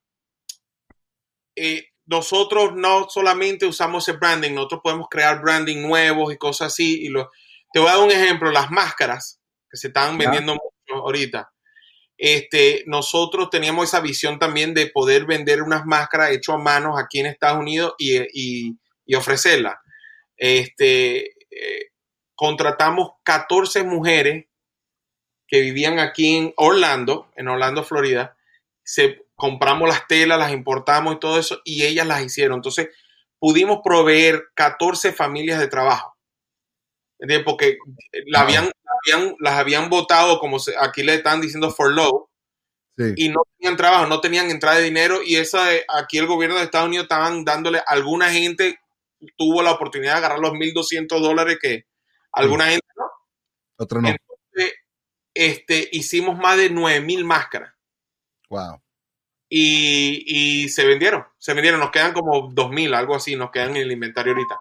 [1.55, 7.05] eh, nosotros no solamente usamos ese branding, nosotros podemos crear branding nuevos y cosas así.
[7.05, 7.29] Y lo,
[7.71, 9.39] te voy a dar un ejemplo, las máscaras
[9.69, 11.51] que se están vendiendo mucho ahorita.
[12.23, 17.19] Este, nosotros teníamos esa visión también de poder vender unas máscaras hechas a manos aquí
[17.19, 19.77] en Estados Unidos y, y, y ofrecerlas.
[20.37, 21.87] Este, eh,
[22.35, 24.45] contratamos 14 mujeres
[25.47, 28.37] que vivían aquí en Orlando, en Orlando, Florida.
[28.83, 32.57] Se, compramos las telas, las importamos y todo eso, y ellas las hicieron.
[32.57, 32.89] Entonces,
[33.39, 36.15] pudimos proveer 14 familias de trabajo.
[37.17, 37.45] ¿Entiendes?
[37.45, 37.79] Porque
[38.27, 38.71] la habían,
[39.05, 42.29] habían- las habían votado, como se- aquí le están diciendo, for low,
[42.97, 43.13] Sí.
[43.15, 46.57] y no tenían trabajo, no tenían entrada de dinero, y esa de- aquí el gobierno
[46.57, 48.79] de Estados Unidos estaban dándole, alguna gente
[49.37, 51.85] tuvo la oportunidad de agarrar los 1.200 dólares que
[52.31, 53.05] alguna gente no.
[54.09, 54.73] Entonces,
[55.33, 57.73] este, hicimos más de 9.000 máscaras
[58.49, 58.81] Wow.
[59.49, 60.23] y,
[60.63, 63.91] y se vendieron, se vendieron, nos quedan como 2.000, algo así, nos quedan en el
[63.91, 64.59] inventario ahorita.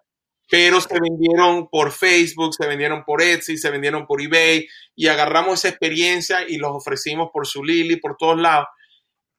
[0.51, 5.61] Pero se vendieron por Facebook, se vendieron por Etsy, se vendieron por eBay y agarramos
[5.61, 8.67] esa experiencia y los ofrecimos por Zulili, por todos lados.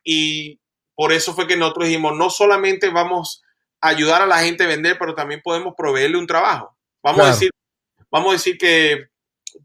[0.04, 0.60] Y
[0.96, 3.44] por eso fue que nosotros dijimos, no solamente vamos
[3.82, 6.78] a ayudar a la gente a vender, pero también podemos proveerle un trabajo.
[7.04, 7.50] Vamos a decir,
[8.10, 9.08] vamos a decir que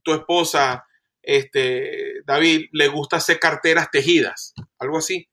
[0.03, 0.85] tu esposa,
[1.23, 5.29] este, David, le gusta hacer carteras tejidas, algo así.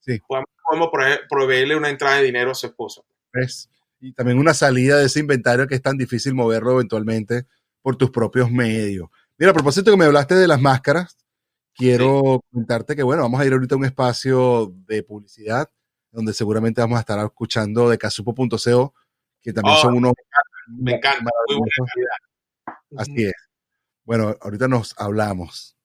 [0.00, 0.18] Sí.
[0.26, 3.02] Podemos, podemos prove- proveerle una entrada de dinero a su esposa.
[3.32, 3.70] ¿Ves?
[4.00, 7.46] Y también una salida de ese inventario que es tan difícil moverlo eventualmente
[7.82, 9.08] por tus propios medios.
[9.38, 11.16] Mira, a propósito que me hablaste de las máscaras,
[11.74, 15.70] quiero comentarte que, bueno, vamos a ir ahorita a un espacio de publicidad
[16.10, 18.94] donde seguramente vamos a estar escuchando de casupo.co,
[19.42, 20.12] que también Oh, son unos...
[20.68, 21.86] Me encanta, muy buena maravillosos.
[21.94, 23.02] calidad.
[23.02, 23.34] Así es.
[24.04, 25.75] Bueno, ahorita nos hablamos.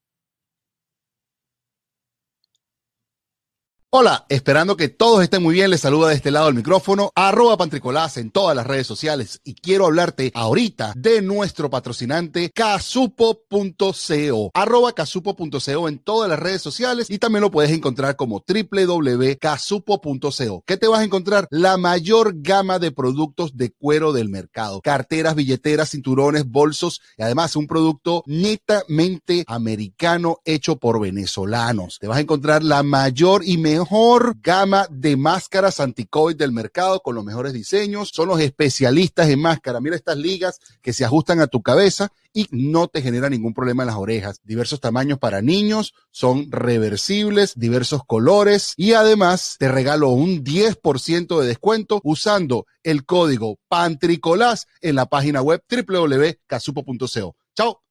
[3.93, 7.57] Hola, esperando que todos estén muy bien, les saluda de este lado el micrófono, arroba
[7.57, 14.93] pantricolás en todas las redes sociales y quiero hablarte ahorita de nuestro patrocinante casupo.co, arroba
[14.93, 20.63] casupo.co en todas las redes sociales y también lo puedes encontrar como www.casupo.co.
[20.65, 21.49] ¿Qué te vas a encontrar?
[21.51, 27.57] La mayor gama de productos de cuero del mercado, carteras, billeteras, cinturones, bolsos y además
[27.57, 31.99] un producto netamente americano hecho por venezolanos.
[31.99, 37.01] Te vas a encontrar la mayor y mejor mejor gama de máscaras anti-COVID del mercado
[37.01, 38.11] con los mejores diseños.
[38.13, 39.81] Son los especialistas en máscara.
[39.81, 43.83] Mira estas ligas que se ajustan a tu cabeza y no te genera ningún problema
[43.83, 44.39] en las orejas.
[44.43, 51.47] Diversos tamaños para niños, son reversibles, diversos colores y además te regalo un 10% de
[51.47, 57.35] descuento usando el código PANTRICOLAS en la página web www.casupo.co.
[57.55, 57.81] Chao.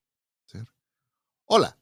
[1.47, 1.77] Hola,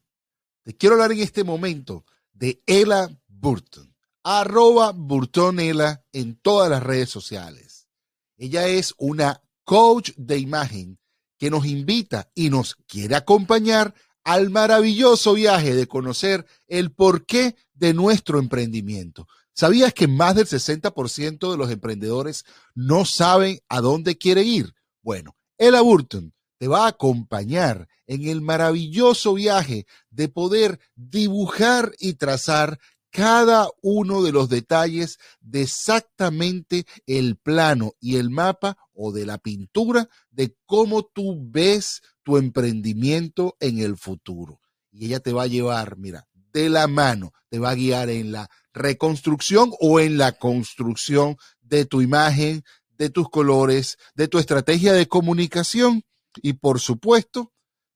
[0.62, 3.09] te quiero hablar en este momento de Ella
[3.40, 3.94] Burton,
[4.31, 7.88] arroba Burtonela en todas las redes sociales.
[8.37, 10.99] Ella es una coach de imagen
[11.38, 17.95] que nos invita y nos quiere acompañar al maravilloso viaje de conocer el porqué de
[17.95, 19.27] nuestro emprendimiento.
[19.55, 24.75] ¿Sabías que más del 60% de los emprendedores no saben a dónde quieren ir?
[25.01, 32.14] Bueno, Ella Burton te va a acompañar en el maravilloso viaje de poder dibujar y
[32.14, 32.79] trazar
[33.11, 39.38] cada uno de los detalles de exactamente el plano y el mapa o de la
[39.38, 44.61] pintura de cómo tú ves tu emprendimiento en el futuro.
[44.90, 48.33] Y ella te va a llevar, mira, de la mano, te va a guiar en
[48.33, 52.64] la reconstrucción o en la construcción de tu imagen,
[52.97, 56.03] de tus colores, de tu estrategia de comunicación
[56.42, 57.53] y por supuesto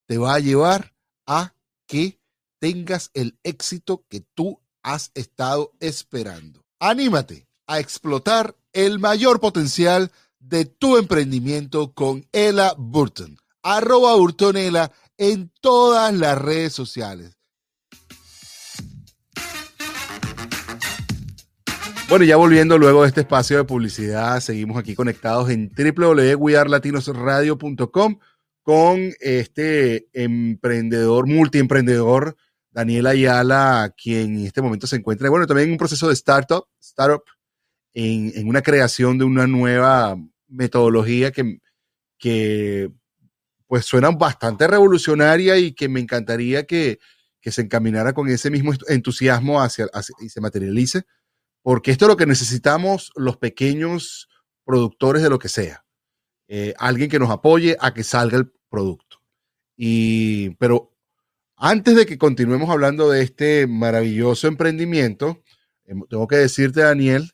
[0.06, 0.94] te va a llevar
[1.26, 1.54] a
[1.86, 2.20] que
[2.58, 6.64] tengas el éxito que tú has estado esperando.
[6.80, 13.36] Anímate a explotar el mayor potencial de tu emprendimiento con Ella Burton.
[13.62, 17.36] Arroba Burtonela en todas las redes sociales.
[22.08, 28.18] Bueno, ya volviendo luego de este espacio de publicidad, seguimos aquí conectados en www.wearlatinosradio.com
[28.62, 32.36] con este emprendedor, multiemprendedor,
[32.72, 36.66] Daniel Ayala, quien en este momento se encuentra, bueno, también en un proceso de startup,
[36.80, 37.22] startup
[37.94, 40.16] en, en una creación de una nueva
[40.48, 41.58] metodología que,
[42.18, 42.90] que
[43.66, 46.98] pues suena bastante revolucionaria y que me encantaría que,
[47.40, 51.04] que se encaminara con ese mismo entusiasmo hacia, hacia, y se materialice,
[51.62, 54.28] porque esto es lo que necesitamos los pequeños
[54.64, 55.84] productores de lo que sea.
[56.48, 59.22] Eh, alguien que nos apoye a que salga el producto.
[59.76, 60.91] Y, pero
[61.56, 65.42] antes de que continuemos hablando de este maravilloso emprendimiento,
[65.86, 67.30] em, tengo que decirte, Daniel,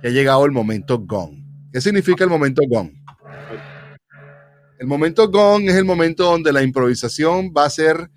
[0.00, 1.70] que ha llegado el momento gong.
[1.72, 2.90] ¿Qué significa el momento gong?
[4.78, 8.10] El momento gong es el momento donde la improvisación va a ser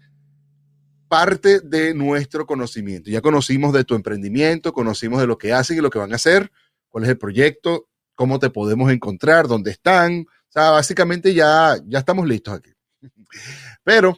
[1.07, 3.09] parte de nuestro conocimiento.
[3.09, 6.15] Ya conocimos de tu emprendimiento, conocimos de lo que hacen y lo que van a
[6.15, 6.51] hacer,
[6.87, 10.21] cuál es el proyecto, cómo te podemos encontrar, dónde están.
[10.21, 12.71] O sea, básicamente ya, ya estamos listos aquí.
[13.83, 14.17] Pero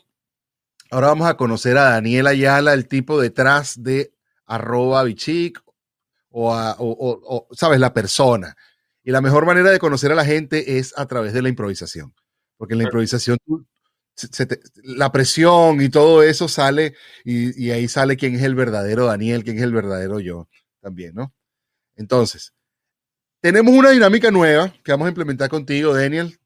[0.93, 4.13] Ahora vamos a conocer a Daniel Ayala, el tipo detrás de
[4.45, 5.59] arroba bichic
[6.29, 8.55] o, o, sabes, la persona.
[9.03, 12.13] Y la mejor manera de conocer a la gente es a través de la improvisación.
[12.57, 13.39] Porque en la improvisación
[14.83, 16.93] la presión y todo eso sale
[17.25, 20.47] y, y, ahí sale quién es el verdadero Daniel, quién es el verdadero yo
[20.79, 21.33] también, ¿no?
[21.95, 22.53] Entonces,
[23.41, 26.39] tenemos una dinámica nueva que vamos a implementar contigo, Daniel,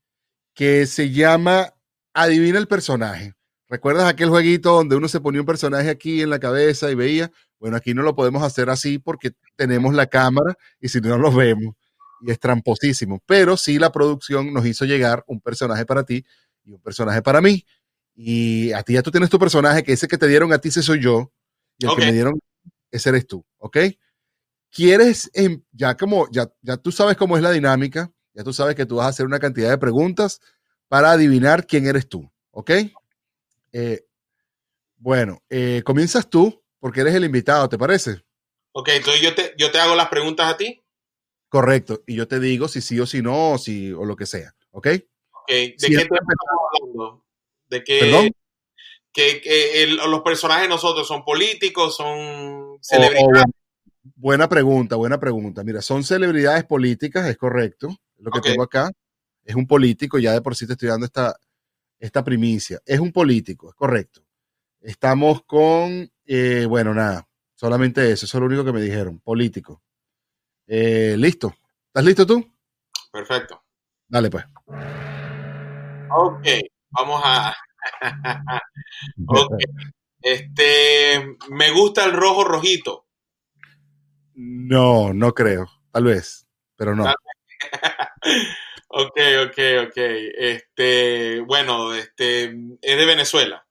[0.54, 1.74] que se llama
[2.14, 3.37] Adivina el personaje.
[3.70, 7.32] ¿Recuerdas aquel jueguito donde uno se ponía un personaje aquí en la cabeza y veía?
[7.60, 11.32] Bueno, aquí no lo podemos hacer así porque tenemos la cámara y si no lo
[11.32, 11.76] vemos
[12.22, 13.22] y es tramposísimo.
[13.26, 16.26] Pero sí la producción nos hizo llegar un personaje para ti
[16.64, 17.66] y un personaje para mí.
[18.16, 20.70] Y a ti ya tú tienes tu personaje, que ese que te dieron a ti,
[20.70, 21.32] ese soy yo.
[21.78, 22.40] Y el que me dieron,
[22.90, 23.78] ese eres tú, ¿ok?
[24.72, 25.30] ¿Quieres,
[25.72, 28.96] ya como, ya, ya tú sabes cómo es la dinámica, ya tú sabes que tú
[28.96, 30.40] vas a hacer una cantidad de preguntas
[30.88, 32.72] para adivinar quién eres tú, ¿ok?
[33.72, 34.06] Eh,
[34.98, 38.24] bueno, eh, comienzas tú porque eres el invitado, ¿te parece?
[38.72, 40.84] Ok, entonces yo te, yo te hago las preguntas a ti.
[41.50, 44.26] Correcto, y yo te digo si sí o si no, o, si, o lo que
[44.26, 44.88] sea, ¿ok?
[45.32, 46.22] Ok, ¿de qué estamos
[46.82, 47.26] hablando?
[47.70, 48.00] ¿De qué?
[48.00, 48.32] ¿Perdón?
[49.14, 53.46] Que, que el, los personajes de nosotros son políticos, son celebridades.
[54.16, 55.64] buena pregunta, buena pregunta.
[55.64, 57.96] Mira, son celebridades políticas, es correcto.
[58.18, 58.52] Lo que okay.
[58.52, 58.92] tengo acá
[59.44, 61.36] es un político, ya de por sí te estoy dando esta,
[62.00, 62.82] esta primicia.
[62.86, 64.22] Es un político, es correcto.
[64.82, 69.82] Estamos con, eh, bueno, nada, solamente eso, eso es lo único que me dijeron, político.
[70.68, 71.54] Eh, listo.
[71.88, 72.46] ¿Estás listo tú?
[73.12, 73.64] Perfecto.
[74.08, 74.46] Dale pues.
[76.10, 76.48] Ok,
[76.90, 77.56] vamos a...
[79.28, 79.56] ok.
[80.22, 83.08] Este, me gusta el rojo rojito.
[84.34, 85.68] No, no creo.
[85.92, 87.06] Tal vez, pero no.
[89.00, 89.98] Ok, ok, ok.
[89.98, 92.46] Este, bueno, este,
[92.82, 93.66] ¿es de Venezuela?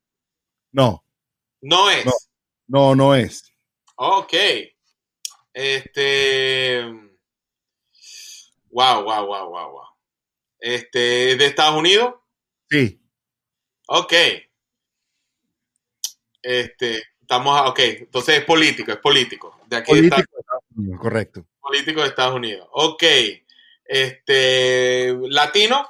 [0.73, 1.05] No.
[1.63, 2.05] ¿No es?
[2.07, 2.13] No,
[2.69, 3.43] no, no es.
[3.97, 4.35] Ok.
[5.53, 6.85] Este.
[8.71, 9.83] Wow, wow, wow, wow, wow.
[10.61, 12.15] Este, ¿de Estados Unidos?
[12.71, 13.01] Sí.
[13.89, 14.13] Ok.
[16.43, 19.59] Este, estamos, a- ok, entonces es político, es político.
[19.67, 21.47] De aquí Político de Estados Unidos, correcto.
[21.61, 22.69] político de Estados Unidos.
[22.73, 23.03] Ok.
[23.89, 25.89] Este, latino,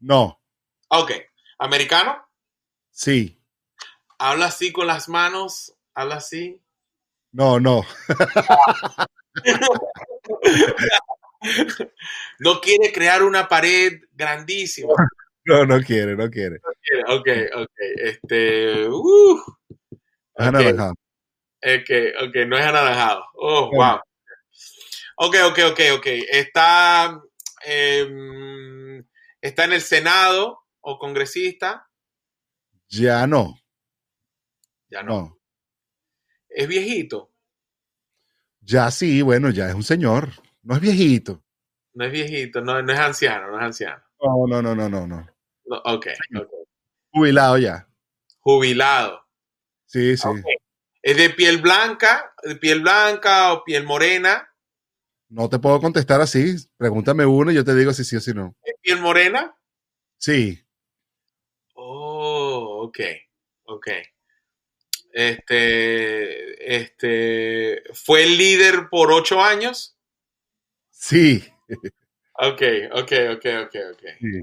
[0.00, 0.40] No.
[0.88, 1.12] ok.
[1.58, 2.26] Americano,
[2.90, 3.38] Sí.
[4.18, 6.62] habla así con las manos, habla así.
[7.32, 7.82] No, no.
[12.38, 14.92] No quiere crear una pared grandísima.
[15.46, 16.60] No, no quiere, no quiere.
[17.08, 17.26] Ok,
[17.56, 17.70] ok.
[17.96, 19.38] Este, uh,
[19.88, 19.96] Es
[20.34, 20.54] Ok.
[20.54, 20.92] anaranjado.
[20.92, 21.90] ok,
[22.28, 23.24] ok, no es anaranjado.
[23.36, 23.98] Oh, wow.
[25.22, 26.06] Ok, ok, ok, ok.
[26.32, 27.20] Está,
[27.66, 29.04] em,
[29.38, 31.90] está en el Senado o congresista.
[32.88, 33.54] Ya no.
[34.88, 35.12] Ya no.
[35.12, 35.40] No.
[36.48, 37.30] Es viejito.
[38.62, 40.30] Ya sí, bueno, ya es un señor.
[40.62, 41.44] No es viejito.
[41.92, 44.02] No es viejito, no, no es anciano, no es anciano.
[44.22, 45.26] No, no, no, no, no, no.
[45.66, 46.48] No, ok, ok.
[47.12, 47.86] Jubilado ya.
[48.38, 49.20] Jubilado.
[49.84, 50.28] Sí, sí.
[51.02, 54.49] ¿Es de piel blanca, de piel blanca o piel morena?
[55.30, 56.56] No te puedo contestar así.
[56.76, 58.56] Pregúntame uno y yo te digo si sí o si no.
[58.64, 59.56] ¿Es piel morena?
[60.18, 60.60] Sí.
[61.74, 62.98] Oh, ok,
[63.64, 63.86] ok.
[65.12, 69.96] Este, este, ¿fue el líder por ocho años?
[70.90, 71.44] Sí.
[72.42, 72.62] Ok,
[72.92, 74.02] ok, ok, ok, ok.
[74.18, 74.42] sí.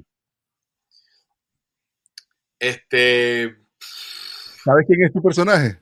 [2.59, 3.55] Este,
[4.63, 5.79] ¿Sabes quién es tu personaje?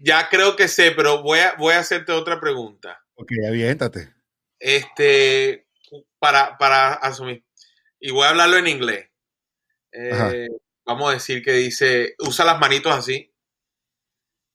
[0.00, 3.02] ya creo que sé, pero voy a, voy a hacerte otra pregunta.
[3.14, 4.15] Ok, aviéntate.
[4.58, 5.66] Este,
[6.18, 7.44] para, para asumir.
[8.00, 9.10] Y voy a hablarlo en inglés.
[9.92, 10.48] Eh,
[10.84, 13.32] vamos a decir que dice, usa las manitos así.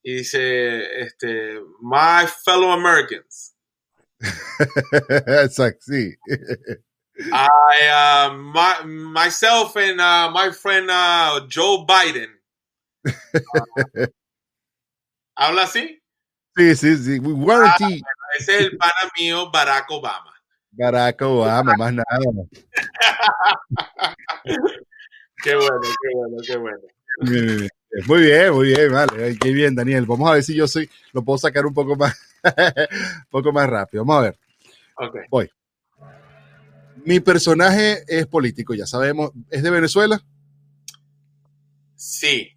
[0.02, 3.54] Y dice, este, my fellow Americans.
[5.42, 6.16] Exacto, sí.
[7.30, 12.30] I, uh, my, myself and uh, my friend uh, Joe Biden.
[13.04, 14.06] Uh,
[15.36, 16.00] ¿Habla así?
[16.56, 17.18] Sí, sí, sí.
[17.18, 18.02] We warranty.
[18.42, 20.34] Ese es el pana mío, Barack Obama.
[20.72, 22.04] Barack Obama, más nada.
[25.44, 26.78] Qué bueno, qué bueno, qué bueno.
[27.22, 27.70] Bien, bien, bien.
[28.06, 29.36] Muy bien, muy bien, vale.
[29.38, 30.06] Qué bien, Daniel.
[30.06, 32.44] Vamos a ver si yo soy, lo puedo sacar un poco más, un
[33.30, 34.04] poco más rápido.
[34.04, 34.38] Vamos a ver.
[34.96, 35.16] Ok.
[37.04, 39.32] Mi personaje es político, ya sabemos.
[39.50, 40.22] ¿Es de Venezuela?
[41.96, 42.54] Sí,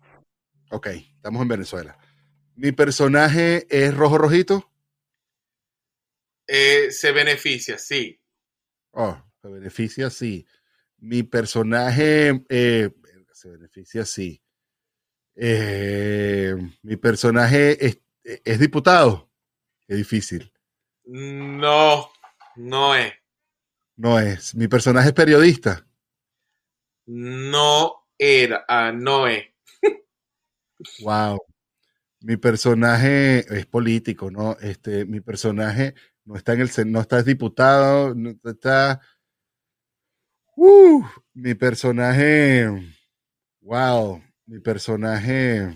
[0.76, 1.98] Ok, estamos en Venezuela.
[2.56, 4.70] Mi personaje es rojo rojito.
[6.48, 8.20] Eh, se beneficia, sí.
[8.92, 10.46] Oh, se beneficia, sí.
[10.98, 12.90] Mi personaje eh,
[13.32, 14.42] se beneficia, sí.
[15.36, 19.30] Eh, mi personaje es, es diputado.
[19.88, 20.52] Qué difícil.
[21.06, 22.10] No,
[22.56, 23.14] no es.
[23.98, 24.56] No es.
[24.56, 25.86] Mi personaje es periodista.
[27.06, 29.46] No era, ah, no es.
[31.02, 31.40] Wow.
[32.22, 34.58] Mi personaje es político, ¿no?
[34.60, 35.94] Este, mi personaje
[36.26, 39.00] no está en el no está es diputado, no está.
[40.56, 41.04] Uh,
[41.34, 42.68] mi personaje.
[43.62, 44.22] Wow.
[44.46, 45.68] Mi personaje.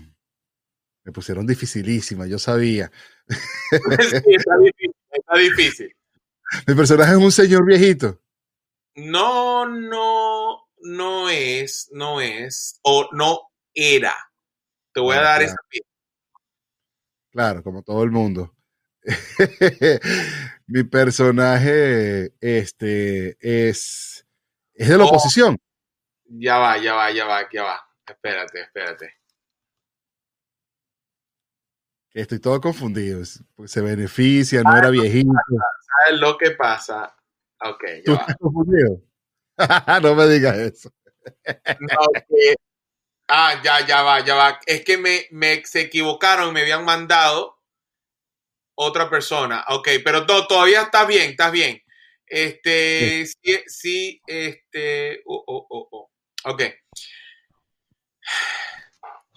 [1.04, 2.90] Me pusieron dificilísima, yo sabía.
[3.70, 5.96] Sí, está difícil, está difícil.
[6.66, 8.20] Mi personaje es un señor viejito.
[8.96, 13.38] No, no, no es, no es, o no
[13.72, 14.14] era.
[14.92, 15.52] Te voy a Ah, dar claro.
[15.52, 15.88] esa pista.
[17.30, 18.52] Claro, como todo el mundo.
[20.66, 24.26] mi personaje este, es,
[24.74, 25.08] es de la Oh.
[25.08, 25.58] oposición.
[26.24, 27.80] Ya va, ya va, ya va, ya va.
[28.06, 29.14] Espérate, espérate.
[32.12, 33.22] estoy todo confundido.
[33.66, 35.30] Se beneficia, no era viejito.
[36.06, 37.16] ¿Sabes lo que pasa?
[37.62, 38.20] Ok, ¿Tú ya va.
[38.22, 39.02] estás confundido?
[40.02, 40.92] no me digas eso.
[41.80, 41.98] No,
[42.28, 42.54] que-
[43.28, 44.58] ah, ya, ya va, ya va.
[44.66, 47.59] Es que me, me se equivocaron, me habían mandado
[48.82, 49.64] otra persona.
[49.68, 51.82] Ok, pero to- todavía está bien, está bien.
[52.26, 56.10] Este, sí, sí, este, oh, oh, oh, oh.
[56.50, 56.62] Ok.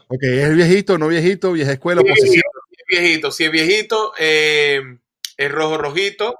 [0.08, 2.44] Ok, ¿es viejito, no viejito, vieja escuela, Sí, oposición?
[2.72, 4.82] es viejito, si es viejito, eh,
[5.38, 6.36] es rojo rojito.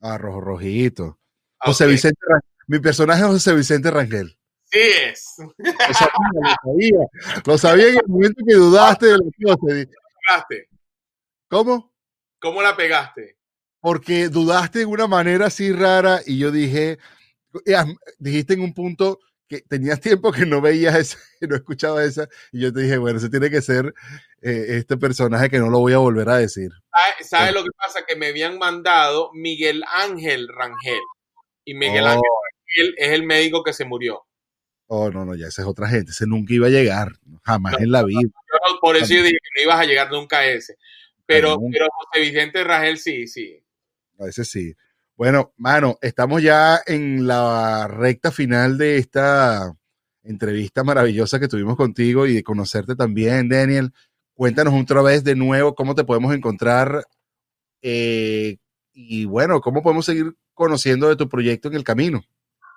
[0.00, 1.04] Ah, rojo, rojito.
[1.04, 2.50] Ok, José Vicente Rangel.
[2.68, 4.36] Mi personaje es José Vicente Rangel.
[4.72, 5.34] Sí es.
[5.58, 6.98] Lo sabía, lo sabía.
[7.44, 9.56] Lo sabía en el momento que dudaste de cosa.
[10.26, 10.68] Pegaste.
[11.48, 11.89] ¿Cómo?
[12.40, 13.36] ¿Cómo la pegaste?
[13.80, 16.98] Porque dudaste de una manera así rara y yo dije,
[17.66, 17.74] eh,
[18.18, 19.18] dijiste en un punto
[19.48, 22.98] que tenías tiempo que no veías esa, que no escuchabas esa, y yo te dije,
[22.98, 23.92] bueno, ese tiene que ser
[24.42, 26.70] eh, este personaje que no lo voy a volver a decir.
[26.92, 28.04] ¿Sabes sabe lo que pasa?
[28.06, 31.00] Que me habían mandado Miguel Ángel Rangel.
[31.64, 32.08] Y Miguel Oh.
[32.08, 34.24] Ángel Rangel es el médico que se murió.
[34.86, 37.12] Oh, no, no, ya esa es otra gente, ese nunca iba a llegar,
[37.44, 38.20] jamás en la vida.
[38.22, 40.76] No- por eso yo dije que no ibas a llegar nunca a ese.
[41.34, 43.62] Pero, pero José Vicente Rangel sí, sí.
[44.18, 44.74] A veces sí.
[45.16, 49.72] Bueno, mano, estamos ya en la recta final de esta
[50.22, 53.92] entrevista maravillosa que tuvimos contigo y de conocerte también, Daniel.
[54.34, 57.04] Cuéntanos otra vez de nuevo cómo te podemos encontrar
[57.82, 58.56] eh,
[58.92, 62.22] y bueno, cómo podemos seguir conociendo de tu proyecto en el camino.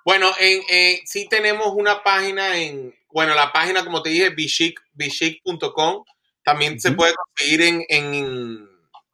[0.04, 4.80] Bueno, en, en- sí tenemos una página en, bueno, la página, como te dije, bichic,
[4.92, 6.04] bichic.com.
[6.44, 8.68] También se puede conseguir en, en,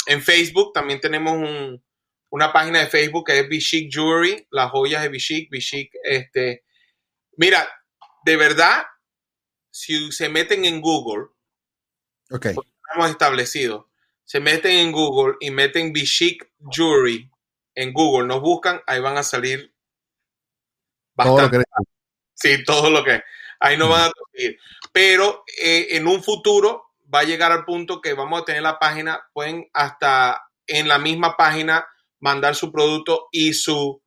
[0.07, 0.73] en Facebook.
[0.73, 1.83] También tenemos un-
[2.31, 6.65] una página de Facebook que es Bichic Jewelry, las joyas de Bichic, Bichic, este.
[7.37, 7.69] Mira,
[8.25, 8.85] de verdad,
[9.71, 11.29] si se meten en Google,
[12.31, 12.47] Ok,
[12.95, 13.91] hemos establecido,
[14.25, 17.29] se meten en Google y meten Bichic Jewelry
[17.75, 19.75] en Google, nos buscan, ahí van a salir
[21.17, 21.59] todo lo bastante.
[21.59, 21.85] que
[22.35, 23.21] Sí, todo lo que
[23.61, 24.59] ahí no van a conseguir.
[24.93, 28.79] Pero eh, en un futuro va a llegar al punto que vamos a tener la
[28.79, 31.87] página, pueden hasta en la misma página
[32.21, 34.03] mandar su producto y su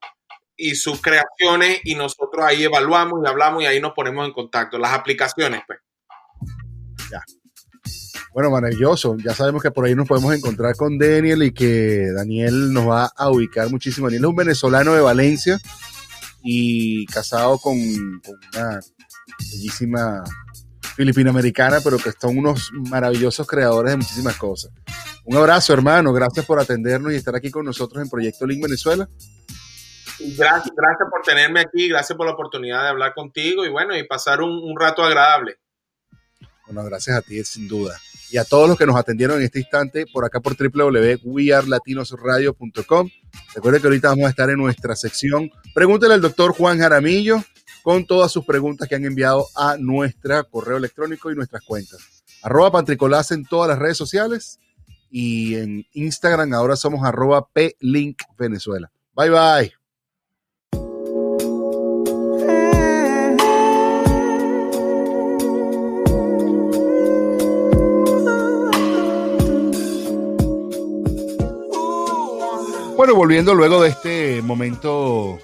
[0.55, 4.77] y sus creaciones y nosotros ahí evaluamos y hablamos y ahí nos ponemos en contacto.
[4.77, 5.79] Las aplicaciones, pues.
[8.33, 9.15] Bueno, maravilloso.
[9.17, 13.11] Ya sabemos que por ahí nos podemos encontrar con Daniel y que Daniel nos va
[13.15, 14.07] a ubicar muchísimo.
[14.07, 15.59] Daniel es un venezolano de Valencia
[16.43, 17.75] y casado con,
[18.21, 18.79] con una
[19.51, 20.23] bellísima
[20.95, 24.71] filipina-americana, pero que son unos maravillosos creadores de muchísimas cosas.
[25.25, 26.13] Un abrazo, hermano.
[26.13, 29.09] Gracias por atendernos y estar aquí con nosotros en Proyecto Link Venezuela.
[30.19, 34.03] Gracias, gracias por tenerme aquí, gracias por la oportunidad de hablar contigo y bueno, y
[34.03, 35.57] pasar un, un rato agradable.
[36.65, 37.99] Bueno, gracias a ti, sin duda.
[38.31, 43.09] Y a todos los que nos atendieron en este instante por acá por www.wearlatinosradio.com.
[43.53, 47.43] Recuerden que ahorita vamos a estar en nuestra sección Pregúntele al doctor Juan Jaramillo
[47.83, 51.99] con todas sus preguntas que han enviado a nuestra correo electrónico y nuestras cuentas.
[52.41, 54.59] Arroba Pantricolás en todas las redes sociales
[55.11, 58.89] y en Instagram ahora somos arroba Plink Venezuela.
[59.13, 59.73] Bye bye.
[72.95, 75.37] Bueno, volviendo luego de este momento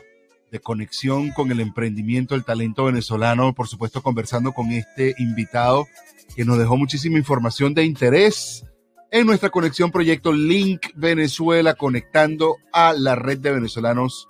[0.52, 5.88] de conexión con el emprendimiento, el talento venezolano, por supuesto conversando con este invitado
[6.36, 8.66] que nos dejó muchísima información de interés
[9.12, 14.28] en nuestra conexión proyecto Link Venezuela, conectando a la red de venezolanos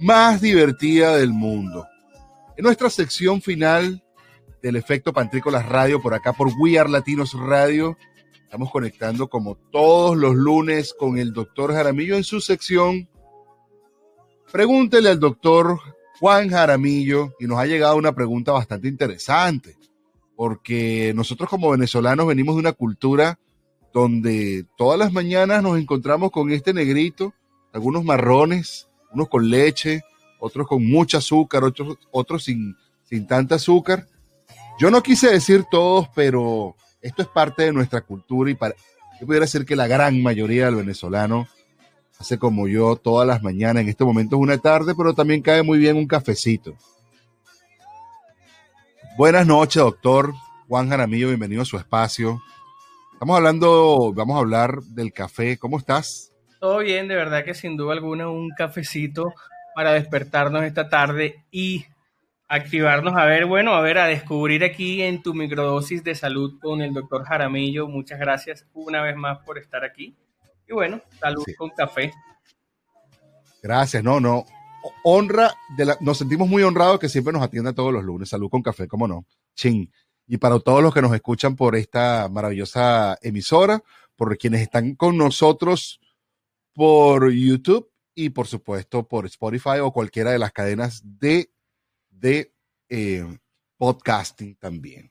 [0.00, 1.86] más divertida del mundo.
[2.56, 4.04] En nuestra sección final
[4.62, 7.96] del efecto Pantrícolas Radio, por acá por We Are Latinos Radio,
[8.48, 13.06] Estamos conectando como todos los lunes con el doctor Jaramillo en su sección.
[14.52, 15.78] Pregúntele al doctor
[16.18, 19.76] Juan Jaramillo y nos ha llegado una pregunta bastante interesante,
[20.36, 23.38] porque nosotros como venezolanos venimos de una cultura
[23.92, 27.34] donde todas las mañanas nos encontramos con este negrito,
[27.72, 30.02] algunos marrones, unos con leche,
[30.40, 32.74] otros con mucho azúcar, otros, otros sin,
[33.04, 34.06] sin tanta azúcar.
[34.80, 38.74] Yo no quise decir todos, pero esto es parte de nuestra cultura y para,
[39.20, 41.48] yo pudiera decir que la gran mayoría del venezolano
[42.18, 43.82] hace como yo todas las mañanas.
[43.82, 46.74] En este momento es una tarde, pero también cae muy bien un cafecito.
[49.16, 50.32] Buenas noches, doctor
[50.68, 51.28] Juan Jaramillo.
[51.28, 52.40] Bienvenido a su espacio.
[53.12, 55.58] Estamos hablando, vamos a hablar del café.
[55.58, 56.32] ¿Cómo estás?
[56.60, 59.32] Todo bien, de verdad que sin duda alguna un cafecito
[59.74, 61.86] para despertarnos esta tarde y
[62.48, 66.80] activarnos a ver, bueno, a ver, a descubrir aquí en tu microdosis de salud con
[66.80, 67.86] el doctor Jaramillo.
[67.86, 70.16] Muchas gracias una vez más por estar aquí.
[70.68, 71.54] Y bueno, salud Sí.
[71.54, 72.12] con café.
[73.62, 74.44] Gracias, no, no.
[75.04, 78.28] Honra, de la, nos sentimos muy honrados que siempre nos atienda todos los lunes.
[78.28, 79.26] Salud con café, cómo no.
[79.54, 79.90] Ching.
[80.26, 83.82] Y para todos los que nos escuchan por esta maravillosa emisora,
[84.14, 86.00] por quienes están con nosotros
[86.74, 91.50] por YouTube y por supuesto por Spotify o cualquiera de las cadenas de,
[92.10, 92.52] de
[92.88, 93.26] eh,
[93.78, 95.10] podcasting también.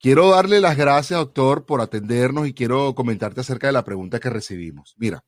[0.00, 4.30] Quiero darle las gracias, doctor, por atendernos y quiero comentarte acerca de la pregunta que
[4.30, 4.94] recibimos.
[4.96, 5.24] Mira,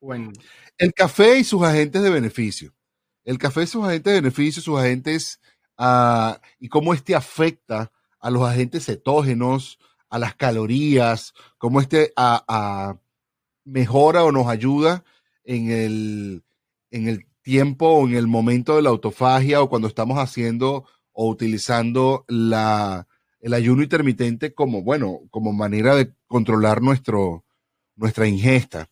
[0.00, 0.32] Bueno,
[0.78, 2.74] el café y sus agentes de beneficio.
[3.24, 5.40] El café y sus agentes de beneficio, sus agentes,
[5.76, 12.44] ah, y cómo este afecta a los agentes cetógenos, a las calorías, cómo este a-
[12.48, 12.98] a-
[13.64, 15.04] mejora o nos ayuda
[15.44, 16.44] en el,
[16.90, 21.28] en el tiempo o en el momento de la autofagia o cuando estamos haciendo o
[21.28, 23.06] utilizando la,
[23.40, 27.44] el ayuno intermitente como, bueno, como manera de controlar nuestro,
[27.96, 28.88] nuestra ingesta.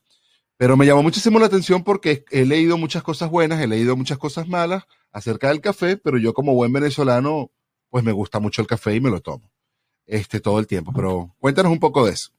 [0.57, 4.19] Pero me llamó muchísimo la atención porque he leído muchas cosas buenas, he leído muchas
[4.19, 7.51] cosas malas acerca del café, pero yo como buen venezolano,
[7.91, 9.51] pues me gusta mucho el café y me lo tomo
[10.09, 10.93] este, todo el tiempo.
[10.93, 12.33] Pero cuéntanos un poco de eso.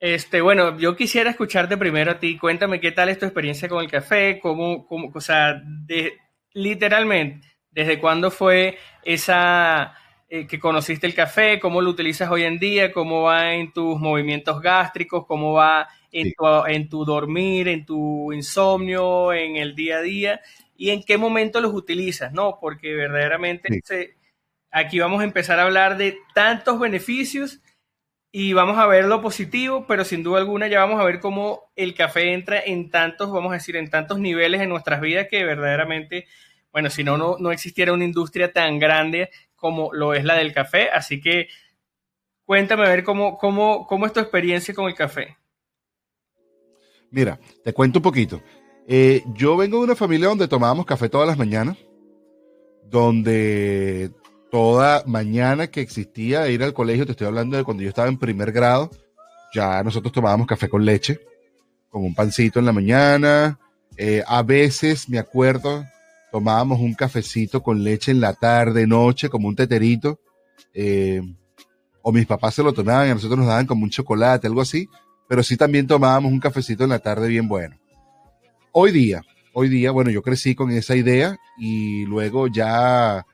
[0.00, 2.36] Este, bueno, yo quisiera escucharte primero a ti.
[2.36, 6.14] Cuéntame qué tal es tu experiencia con el café, cómo, cómo o sea, de,
[6.52, 9.94] literalmente, desde cuándo fue esa
[10.28, 14.00] eh, que conociste el café, cómo lo utilizas hoy en día, cómo va en tus
[14.00, 19.98] movimientos gástricos, cómo va en, tu, en tu dormir, en tu insomnio, en el día
[19.98, 20.40] a día
[20.76, 22.58] y en qué momento los utilizas, ¿no?
[22.60, 23.68] Porque verdaderamente
[24.70, 27.60] aquí vamos a empezar a hablar de tantos beneficios
[28.32, 31.70] y vamos a ver lo positivo, pero sin duda alguna ya vamos a ver cómo
[31.76, 35.44] el café entra en tantos, vamos a decir, en tantos niveles en nuestras vidas que
[35.44, 36.26] verdaderamente,
[36.72, 40.52] bueno, si no, no, no existiera una industria tan grande como lo es la del
[40.52, 40.90] café.
[40.90, 41.48] Así que
[42.44, 45.36] cuéntame a ver cómo, cómo, cómo es tu experiencia con el café.
[47.10, 48.42] Mira, te cuento un poquito.
[48.86, 51.76] Eh, yo vengo de una familia donde tomábamos café todas las mañanas,
[52.84, 54.10] donde
[54.50, 58.18] toda mañana que existía ir al colegio, te estoy hablando de cuando yo estaba en
[58.18, 58.90] primer grado,
[59.52, 61.20] ya nosotros tomábamos café con leche,
[61.88, 63.58] con un pancito en la mañana.
[63.96, 65.84] Eh, a veces, me acuerdo,
[66.36, 70.20] tomábamos un cafecito con leche en la tarde, noche, como un teterito.
[70.74, 71.22] Eh,
[72.02, 74.60] o mis papás se lo tomaban y a nosotros nos daban como un chocolate, algo
[74.60, 74.86] así.
[75.28, 77.78] Pero sí también tomábamos un cafecito en la tarde bien bueno.
[78.70, 79.22] Hoy día,
[79.54, 83.24] hoy día, bueno, yo crecí con esa idea y luego ya,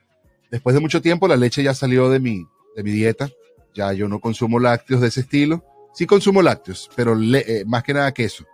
[0.52, 2.46] después de mucho tiempo, la leche ya salió de mi,
[2.76, 3.28] de mi dieta.
[3.74, 5.64] Ya yo no consumo lácteos de ese estilo.
[5.92, 8.44] Sí consumo lácteos, pero eh, más que nada queso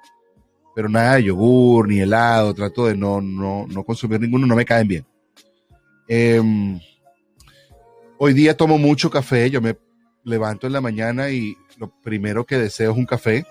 [0.79, 4.65] pero nada de yogur ni helado, trato de no, no, no consumir ninguno, no me
[4.65, 5.05] caen bien.
[6.07, 6.79] Em,
[8.17, 9.77] hoy día tomo mucho café, yo me
[10.23, 13.45] levanto en la mañana y lo primero que deseo es un café.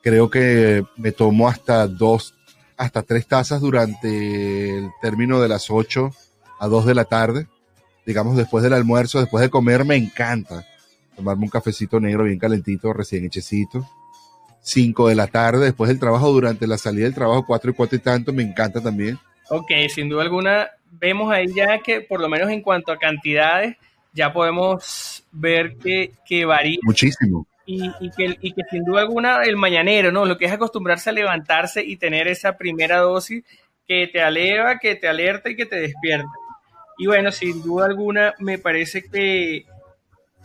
[0.00, 2.36] Creo que me tomo hasta dos,
[2.76, 6.08] hasta tres tazas durante el término de las 8
[6.60, 7.48] a 2 de la tarde.
[8.06, 10.64] Digamos, después del almuerzo, después de comer, me encanta
[11.16, 13.84] tomarme un cafecito negro bien calentito, recién hechecito
[14.62, 17.96] 5 de la tarde, después del trabajo, durante la salida del trabajo, 4 y 4
[17.96, 19.18] y tanto, me encanta también.
[19.50, 23.76] Ok, sin duda alguna, vemos ahí ya que por lo menos en cuanto a cantidades,
[24.12, 26.78] ya podemos ver que, que varía.
[26.82, 27.46] Muchísimo.
[27.66, 30.24] Y, y, que, y que sin duda alguna el mañanero, ¿no?
[30.24, 33.44] Lo que es acostumbrarse a levantarse y tener esa primera dosis
[33.86, 36.30] que te aleva, que te alerta y que te despierta.
[36.98, 39.64] Y bueno, sin duda alguna, me parece que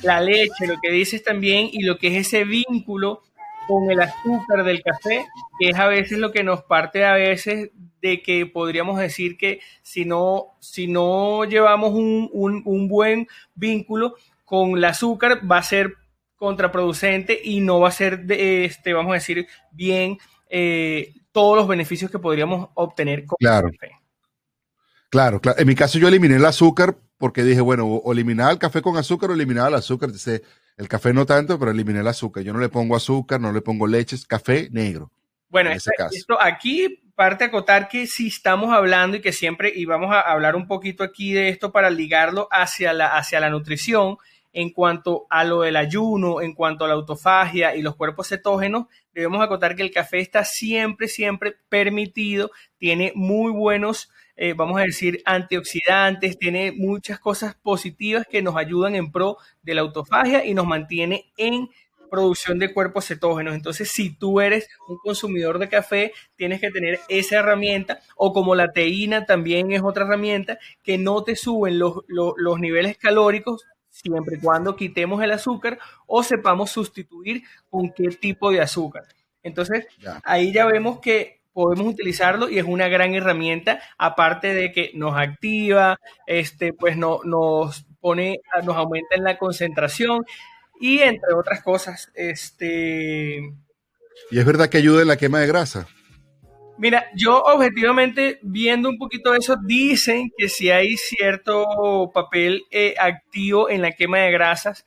[0.01, 3.23] la leche, lo que dices también, y lo que es ese vínculo
[3.67, 5.27] con el azúcar del café,
[5.59, 9.59] que es a veces lo que nos parte a veces de que podríamos decir que
[9.81, 14.15] si no, si no llevamos un, un, buen vínculo
[14.45, 15.95] con el azúcar va a ser
[16.35, 20.17] contraproducente y no va a ser, de, este, vamos a decir, bien
[20.49, 23.67] eh, todos los beneficios que podríamos obtener con claro.
[23.67, 23.93] el café.
[25.09, 25.59] Claro, claro.
[25.59, 28.97] En mi caso yo eliminé el azúcar porque dije, bueno, o eliminaba el café con
[28.97, 30.11] azúcar o eliminaba el azúcar.
[30.11, 30.43] Dice,
[30.77, 32.43] el café no tanto, pero eliminé el azúcar.
[32.43, 35.11] Yo no le pongo azúcar, no le pongo leches, café negro.
[35.49, 36.15] Bueno, en ese caso.
[36.15, 40.21] esto aquí parte a acotar que si estamos hablando y que siempre, y vamos a
[40.21, 44.17] hablar un poquito aquí de esto para ligarlo hacia la, hacia la nutrición,
[44.53, 48.85] en cuanto a lo del ayuno, en cuanto a la autofagia y los cuerpos cetógenos,
[49.13, 54.83] debemos acotar que el café está siempre, siempre permitido, tiene muy buenos eh, vamos a
[54.83, 60.53] decir, antioxidantes, tiene muchas cosas positivas que nos ayudan en pro de la autofagia y
[60.53, 61.69] nos mantiene en
[62.09, 63.55] producción de cuerpos cetógenos.
[63.55, 68.55] Entonces, si tú eres un consumidor de café, tienes que tener esa herramienta, o como
[68.55, 74.37] la teína también es otra herramienta, que no te suben los, los niveles calóricos siempre
[74.37, 79.05] y cuando quitemos el azúcar o sepamos sustituir con qué tipo de azúcar.
[79.43, 79.87] Entonces,
[80.23, 85.17] ahí ya vemos que podemos utilizarlo y es una gran herramienta, aparte de que nos
[85.17, 85.97] activa,
[86.27, 90.23] este, pues no, nos pone, nos aumenta en la concentración
[90.79, 93.37] y entre otras cosas, este...
[94.29, 95.87] ¿Y es verdad que ayuda en la quema de grasa?
[96.77, 103.67] Mira, yo objetivamente viendo un poquito eso, dicen que si hay cierto papel eh, activo
[103.67, 104.85] en la quema de grasas,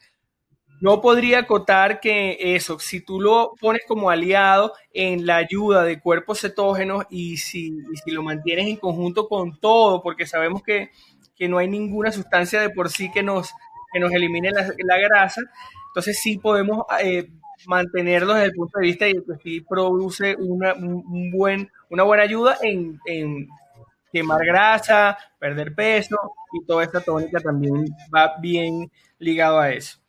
[0.80, 6.00] yo podría acotar que eso, si tú lo pones como aliado en la ayuda de
[6.00, 7.76] cuerpos cetógenos y si,
[8.06, 10.90] lo mantienes en conjunto con todo, porque sabemos que,
[11.48, 13.50] no hay ninguna sustancia de por sí que nos,
[13.94, 15.40] elimine la, grasa,
[15.88, 17.30] entonces sí podemos eh,
[17.66, 22.98] mantenerlo desde el punto de vista y que sí produce una, una buena ayuda en,
[24.12, 26.16] quemar grasa, perder peso
[26.52, 29.99] y toda esta tónica también va bien ligado a eso.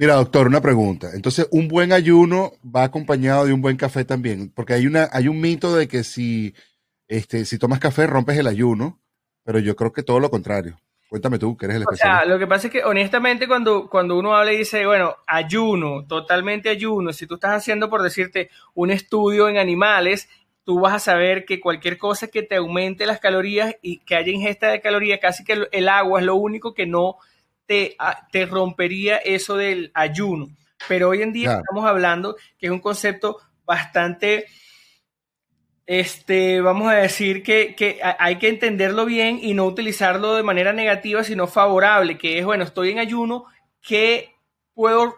[0.00, 1.10] Mira, doctor, una pregunta.
[1.12, 5.28] Entonces, un buen ayuno va acompañado de un buen café también, porque hay una, hay
[5.28, 6.54] un mito de que si,
[7.06, 8.98] este, si tomas café rompes el ayuno,
[9.44, 10.80] pero yo creo que todo lo contrario.
[11.10, 12.16] Cuéntame tú, que eres el especialista.
[12.16, 15.16] O sea, lo que pasa es que honestamente cuando, cuando uno habla y dice, bueno,
[15.26, 20.30] ayuno, totalmente ayuno, si tú estás haciendo, por decirte, un estudio en animales,
[20.64, 24.32] tú vas a saber que cualquier cosa que te aumente las calorías y que haya
[24.32, 27.18] ingesta de calorías, casi que el agua es lo único que no
[28.30, 30.48] te, rompería eso del ayuno.
[30.88, 34.46] Pero hoy en día estamos hablando que es un concepto bastante,
[35.86, 40.72] este, vamos a decir que, que, hay que entenderlo bien y no utilizarlo de manera
[40.72, 43.44] negativa, sino favorable, que es, bueno, estoy en ayuno,
[43.80, 44.34] ¿qué
[44.74, 45.14] puedo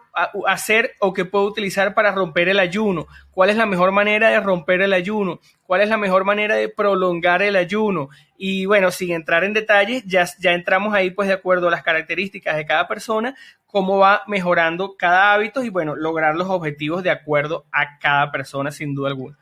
[0.47, 3.07] hacer o qué puedo utilizar para romper el ayuno?
[3.31, 5.39] ¿Cuál es la mejor manera de romper el ayuno?
[5.63, 8.09] ¿Cuál es la mejor manera de prolongar el ayuno?
[8.37, 11.83] Y bueno, sin entrar en detalles, ya, ya entramos ahí pues de acuerdo a las
[11.83, 13.35] características de cada persona,
[13.65, 18.71] cómo va mejorando cada hábito y bueno, lograr los objetivos de acuerdo a cada persona
[18.71, 19.37] sin duda alguna.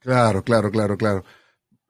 [0.00, 1.24] Claro, claro, claro, claro.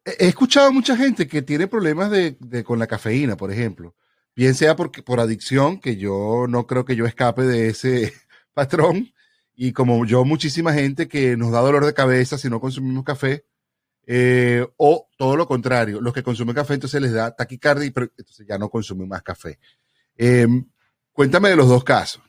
[0.04, 3.94] He escuchado a mucha gente que tiene problemas de, con la cafeína, por ejemplo
[4.34, 8.12] bien sea por, por adicción, que yo no creo que yo escape de ese
[8.54, 9.12] patrón,
[9.56, 13.44] y como yo, muchísima gente que nos da dolor de cabeza si no consumimos café,
[14.06, 18.46] eh, o todo lo contrario, los que consumen café entonces les da taquicardia y entonces
[18.46, 19.58] ya no consumen más café.
[20.16, 20.66] Em,
[21.12, 22.22] cuéntame de los dos casos.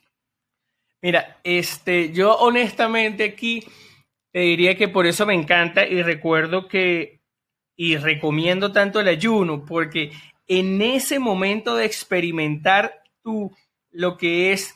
[1.02, 3.64] Mira, este, yo honestamente aquí
[4.32, 7.22] te diría que por eso me encanta y recuerdo que
[7.76, 10.12] y recomiendo tanto el ayuno porque
[10.48, 13.56] en ese momento de experimentar tú
[13.92, 14.76] lo que es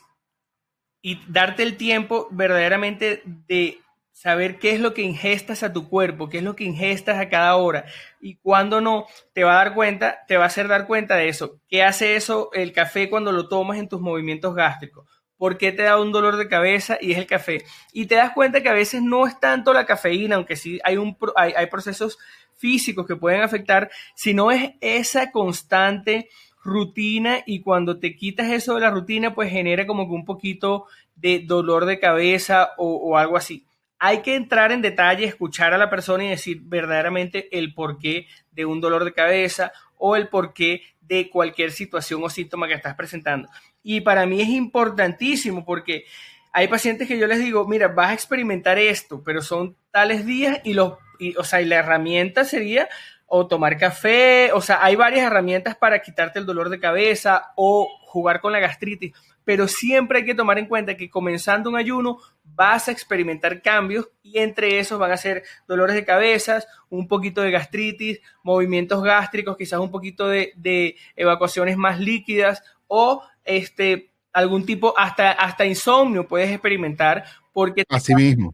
[1.02, 3.78] y darte el tiempo verdaderamente de
[4.12, 7.30] saber qué es lo que ingestas a tu cuerpo, qué es lo que ingestas a
[7.30, 7.86] cada hora
[8.20, 11.28] y cuando no, te va a dar cuenta, te va a hacer dar cuenta de
[11.28, 11.58] eso.
[11.68, 15.08] ¿Qué hace eso el café cuando lo tomas en tus movimientos gástricos?
[15.38, 16.98] ¿Por qué te da un dolor de cabeza?
[17.00, 17.64] Y es el café.
[17.94, 20.98] Y te das cuenta que a veces no es tanto la cafeína, aunque sí hay,
[20.98, 22.18] un, hay, hay procesos
[22.60, 26.28] físicos que pueden afectar, sino es esa constante
[26.62, 30.86] rutina y cuando te quitas eso de la rutina, pues genera como que un poquito
[31.16, 33.66] de dolor de cabeza o, algo así.
[33.98, 38.64] Hay que entrar en detalle, escuchar a la persona y decir verdaderamente el porqué de
[38.64, 43.48] un dolor de cabeza o el porqué de cualquier situación o síntoma que estás presentando.
[43.82, 46.04] Y para mí es importantísimo porque
[46.52, 50.60] hay pacientes que yo les digo, mira, vas a experimentar esto, pero son tales días
[50.64, 52.88] y los y, o sea, y la herramienta sería
[53.26, 57.88] o tomar café, o sea, hay varias herramientas para quitarte el dolor de cabeza o
[58.06, 59.12] jugar con la gastritis,
[59.44, 64.08] pero siempre hay que tomar en cuenta que comenzando un ayuno vas a experimentar cambios
[64.20, 69.56] y entre esos van a ser dolores de cabeza, un poquito de gastritis, movimientos gástricos,
[69.56, 76.26] quizás un poquito de, de evacuaciones más líquidas o este algún tipo, hasta, hasta insomnio
[76.26, 77.96] puedes experimentar porque te,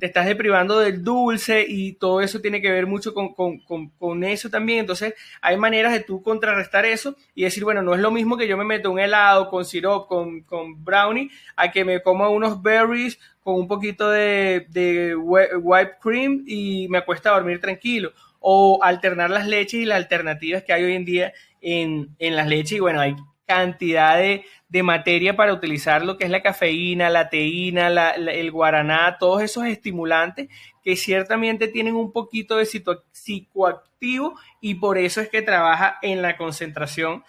[0.07, 4.81] estás, deprivando del dulce y todo eso tiene que ver mucho con, eso también.
[4.81, 8.49] Entonces, hay maneras de tú contrarrestar eso y decir, bueno, no es lo mismo que
[8.49, 12.63] yo me meto un helado con sirop, con, con brownie, a que me coma unos
[12.63, 18.13] berries con un poquito de, de white cream y me acuesta a dormir tranquilo.
[18.41, 22.49] O alternar las leches y las alternativas que hay hoy en día en, en las
[22.49, 22.73] leches.
[22.73, 23.15] Y bueno, hay
[23.47, 24.45] cantidad de,
[24.83, 30.49] materia para utilizar lo que es la cafeína, la teína, el guaraná, todos esos estimulantes
[30.83, 36.37] que ciertamente tienen un poquito de psicoactivo y por eso es que trabaja en la
[36.37, 37.25] concentración.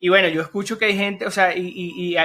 [0.00, 2.16] Y bueno, yo escucho que hay gente, o sea, y,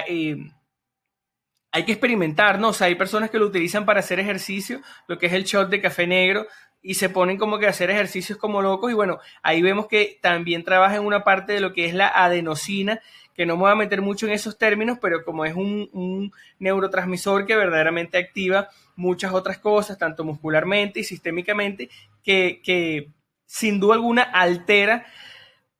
[1.71, 2.69] hay que experimentar, ¿no?
[2.69, 5.69] O sea, hay personas que lo utilizan para hacer ejercicio, lo que es el shot
[5.69, 6.47] de café negro,
[6.81, 10.19] y se ponen como que a hacer ejercicios como locos y bueno, ahí vemos que
[10.21, 13.01] también trabaja en una parte de lo que es la adenosina,
[13.33, 17.45] que no me voy a meter mucho en esos términos, pero como es un, neurotransmisor
[17.45, 21.89] que verdaderamente activa muchas otras cosas, tanto muscularmente y sistémicamente,
[22.23, 23.09] que,
[23.45, 25.05] sin duda alguna altera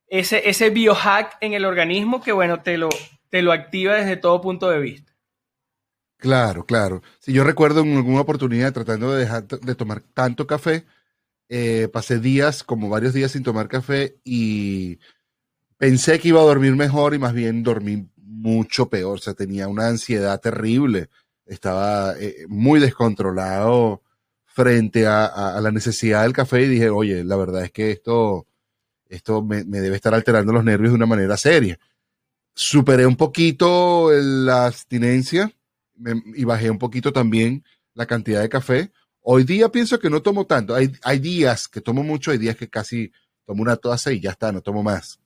[0.08, 2.90] ese, ese biohack en el organismo que bueno, te lo,
[3.30, 5.07] te lo activa desde todo punto de vista.
[6.18, 7.04] Claro, claro.
[7.20, 10.86] Si yo recuerdo en alguna oportunidad tratando de dejar de tomar tanto café,
[11.50, 15.00] eh, pasé días, como varios días sin tomar café y
[15.78, 19.18] pensé que iba a dormir mejor y más bien dormí mucho peor.
[19.18, 21.10] O sea, tenía una ansiedad terrible.
[21.46, 24.02] Estaba eh, muy descontrolado
[24.46, 28.48] frente a, la necesidad del café y dije, oye, la verdad es que esto,
[29.08, 31.80] esto me, me debe estar alterando los nervios de una manera seria.
[32.56, 35.52] Superé un poquito la abstinencia
[36.36, 38.92] y bajé un poquito también la cantidad de café.
[39.22, 40.76] Hoy día pienso que no tomo tanto.
[40.76, 43.12] Hay, hay días que tomo mucho, hay días que casi
[43.46, 45.20] tomo una taza y ya está, no tomo más.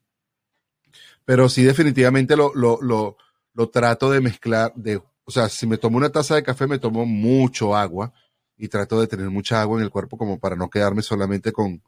[1.26, 3.18] Pero sí, definitivamente lo, lo, lo,
[3.54, 6.80] lo trato de mezclar, de, o sea, si me tomo una taza de café, me
[6.80, 8.14] tomo mucho agua
[8.58, 11.82] y trato de tener mucha agua en el cuerpo como para no quedarme solamente con,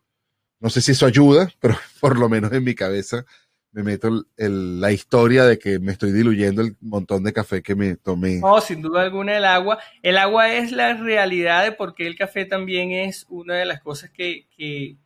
[0.60, 3.26] no sé si eso ayuda, pero por lo menos en mi cabeza
[3.74, 7.96] me meto la historia de que me estoy diluyendo el montón de café que me
[7.96, 8.36] tomé.
[8.36, 9.80] No, sin duda alguna el agua.
[10.04, 13.82] El agua es la realidad de por qué el café también es una de las
[13.82, 14.98] cosas que, que,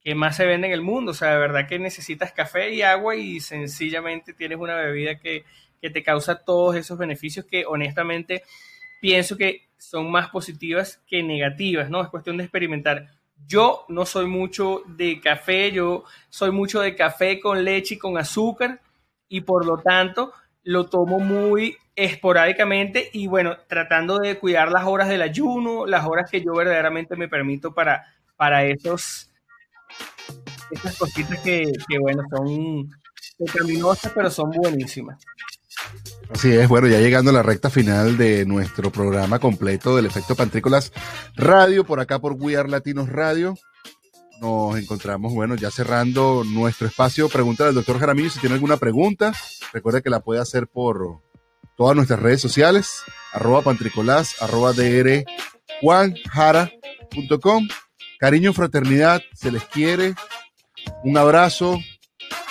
[0.00, 1.12] que más se vende en el mundo.
[1.12, 5.44] O sea, de verdad que necesitas café y agua y sencillamente tienes una bebida que,
[5.82, 8.42] que te causa todos esos beneficios que honestamente
[9.02, 12.02] pienso que son más positivas que negativas, ¿no?
[12.02, 13.10] Es cuestión de experimentar.
[13.46, 18.16] Yo no soy mucho de café, yo soy mucho de café con leche y con
[18.18, 18.80] azúcar
[19.28, 20.32] y por lo tanto
[20.62, 26.30] lo tomo muy esporádicamente y bueno, tratando de cuidar las horas del ayuno, las horas
[26.30, 28.06] que yo verdaderamente me permito para,
[28.36, 29.30] para esos,
[30.70, 32.90] esas cositas que, que bueno, son
[33.38, 35.22] pecaminosas pero son buenísimas.
[36.34, 40.34] Así es, bueno, ya llegando a la recta final de nuestro programa completo del efecto
[40.34, 40.92] Pantrícolas
[41.36, 43.54] Radio, por acá por We Are Latinos Radio.
[44.40, 47.28] Nos encontramos, bueno, ya cerrando nuestro espacio.
[47.28, 49.32] Pregúntale al doctor Jaramillo si tiene alguna pregunta.
[49.72, 51.20] Recuerda que la puede hacer por
[51.76, 55.24] todas nuestras redes sociales, arroba pantricolás, arroba dr
[55.80, 57.68] juanjara.com.
[58.18, 60.14] Cariño, fraternidad, se les quiere.
[61.04, 61.78] Un abrazo,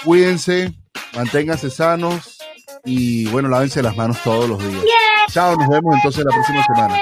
[0.05, 0.73] cuídense,
[1.13, 2.42] manténganse sanos
[2.85, 4.83] y bueno, lávense las manos todos los días.
[5.31, 6.99] Chao, nos vemos entonces la próxima semana.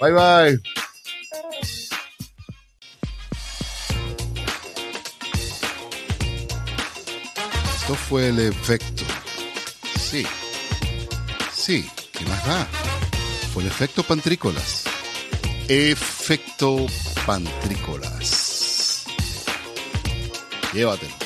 [0.00, 0.60] Bye bye.
[7.80, 9.04] Esto fue el efecto.
[9.96, 10.26] Sí.
[11.52, 12.66] Sí, ¿qué más da?
[13.52, 14.84] Fue el efecto pantrícolas.
[15.68, 16.86] Efecto
[17.24, 19.04] pantrícolas.
[20.72, 21.25] Llévatelo.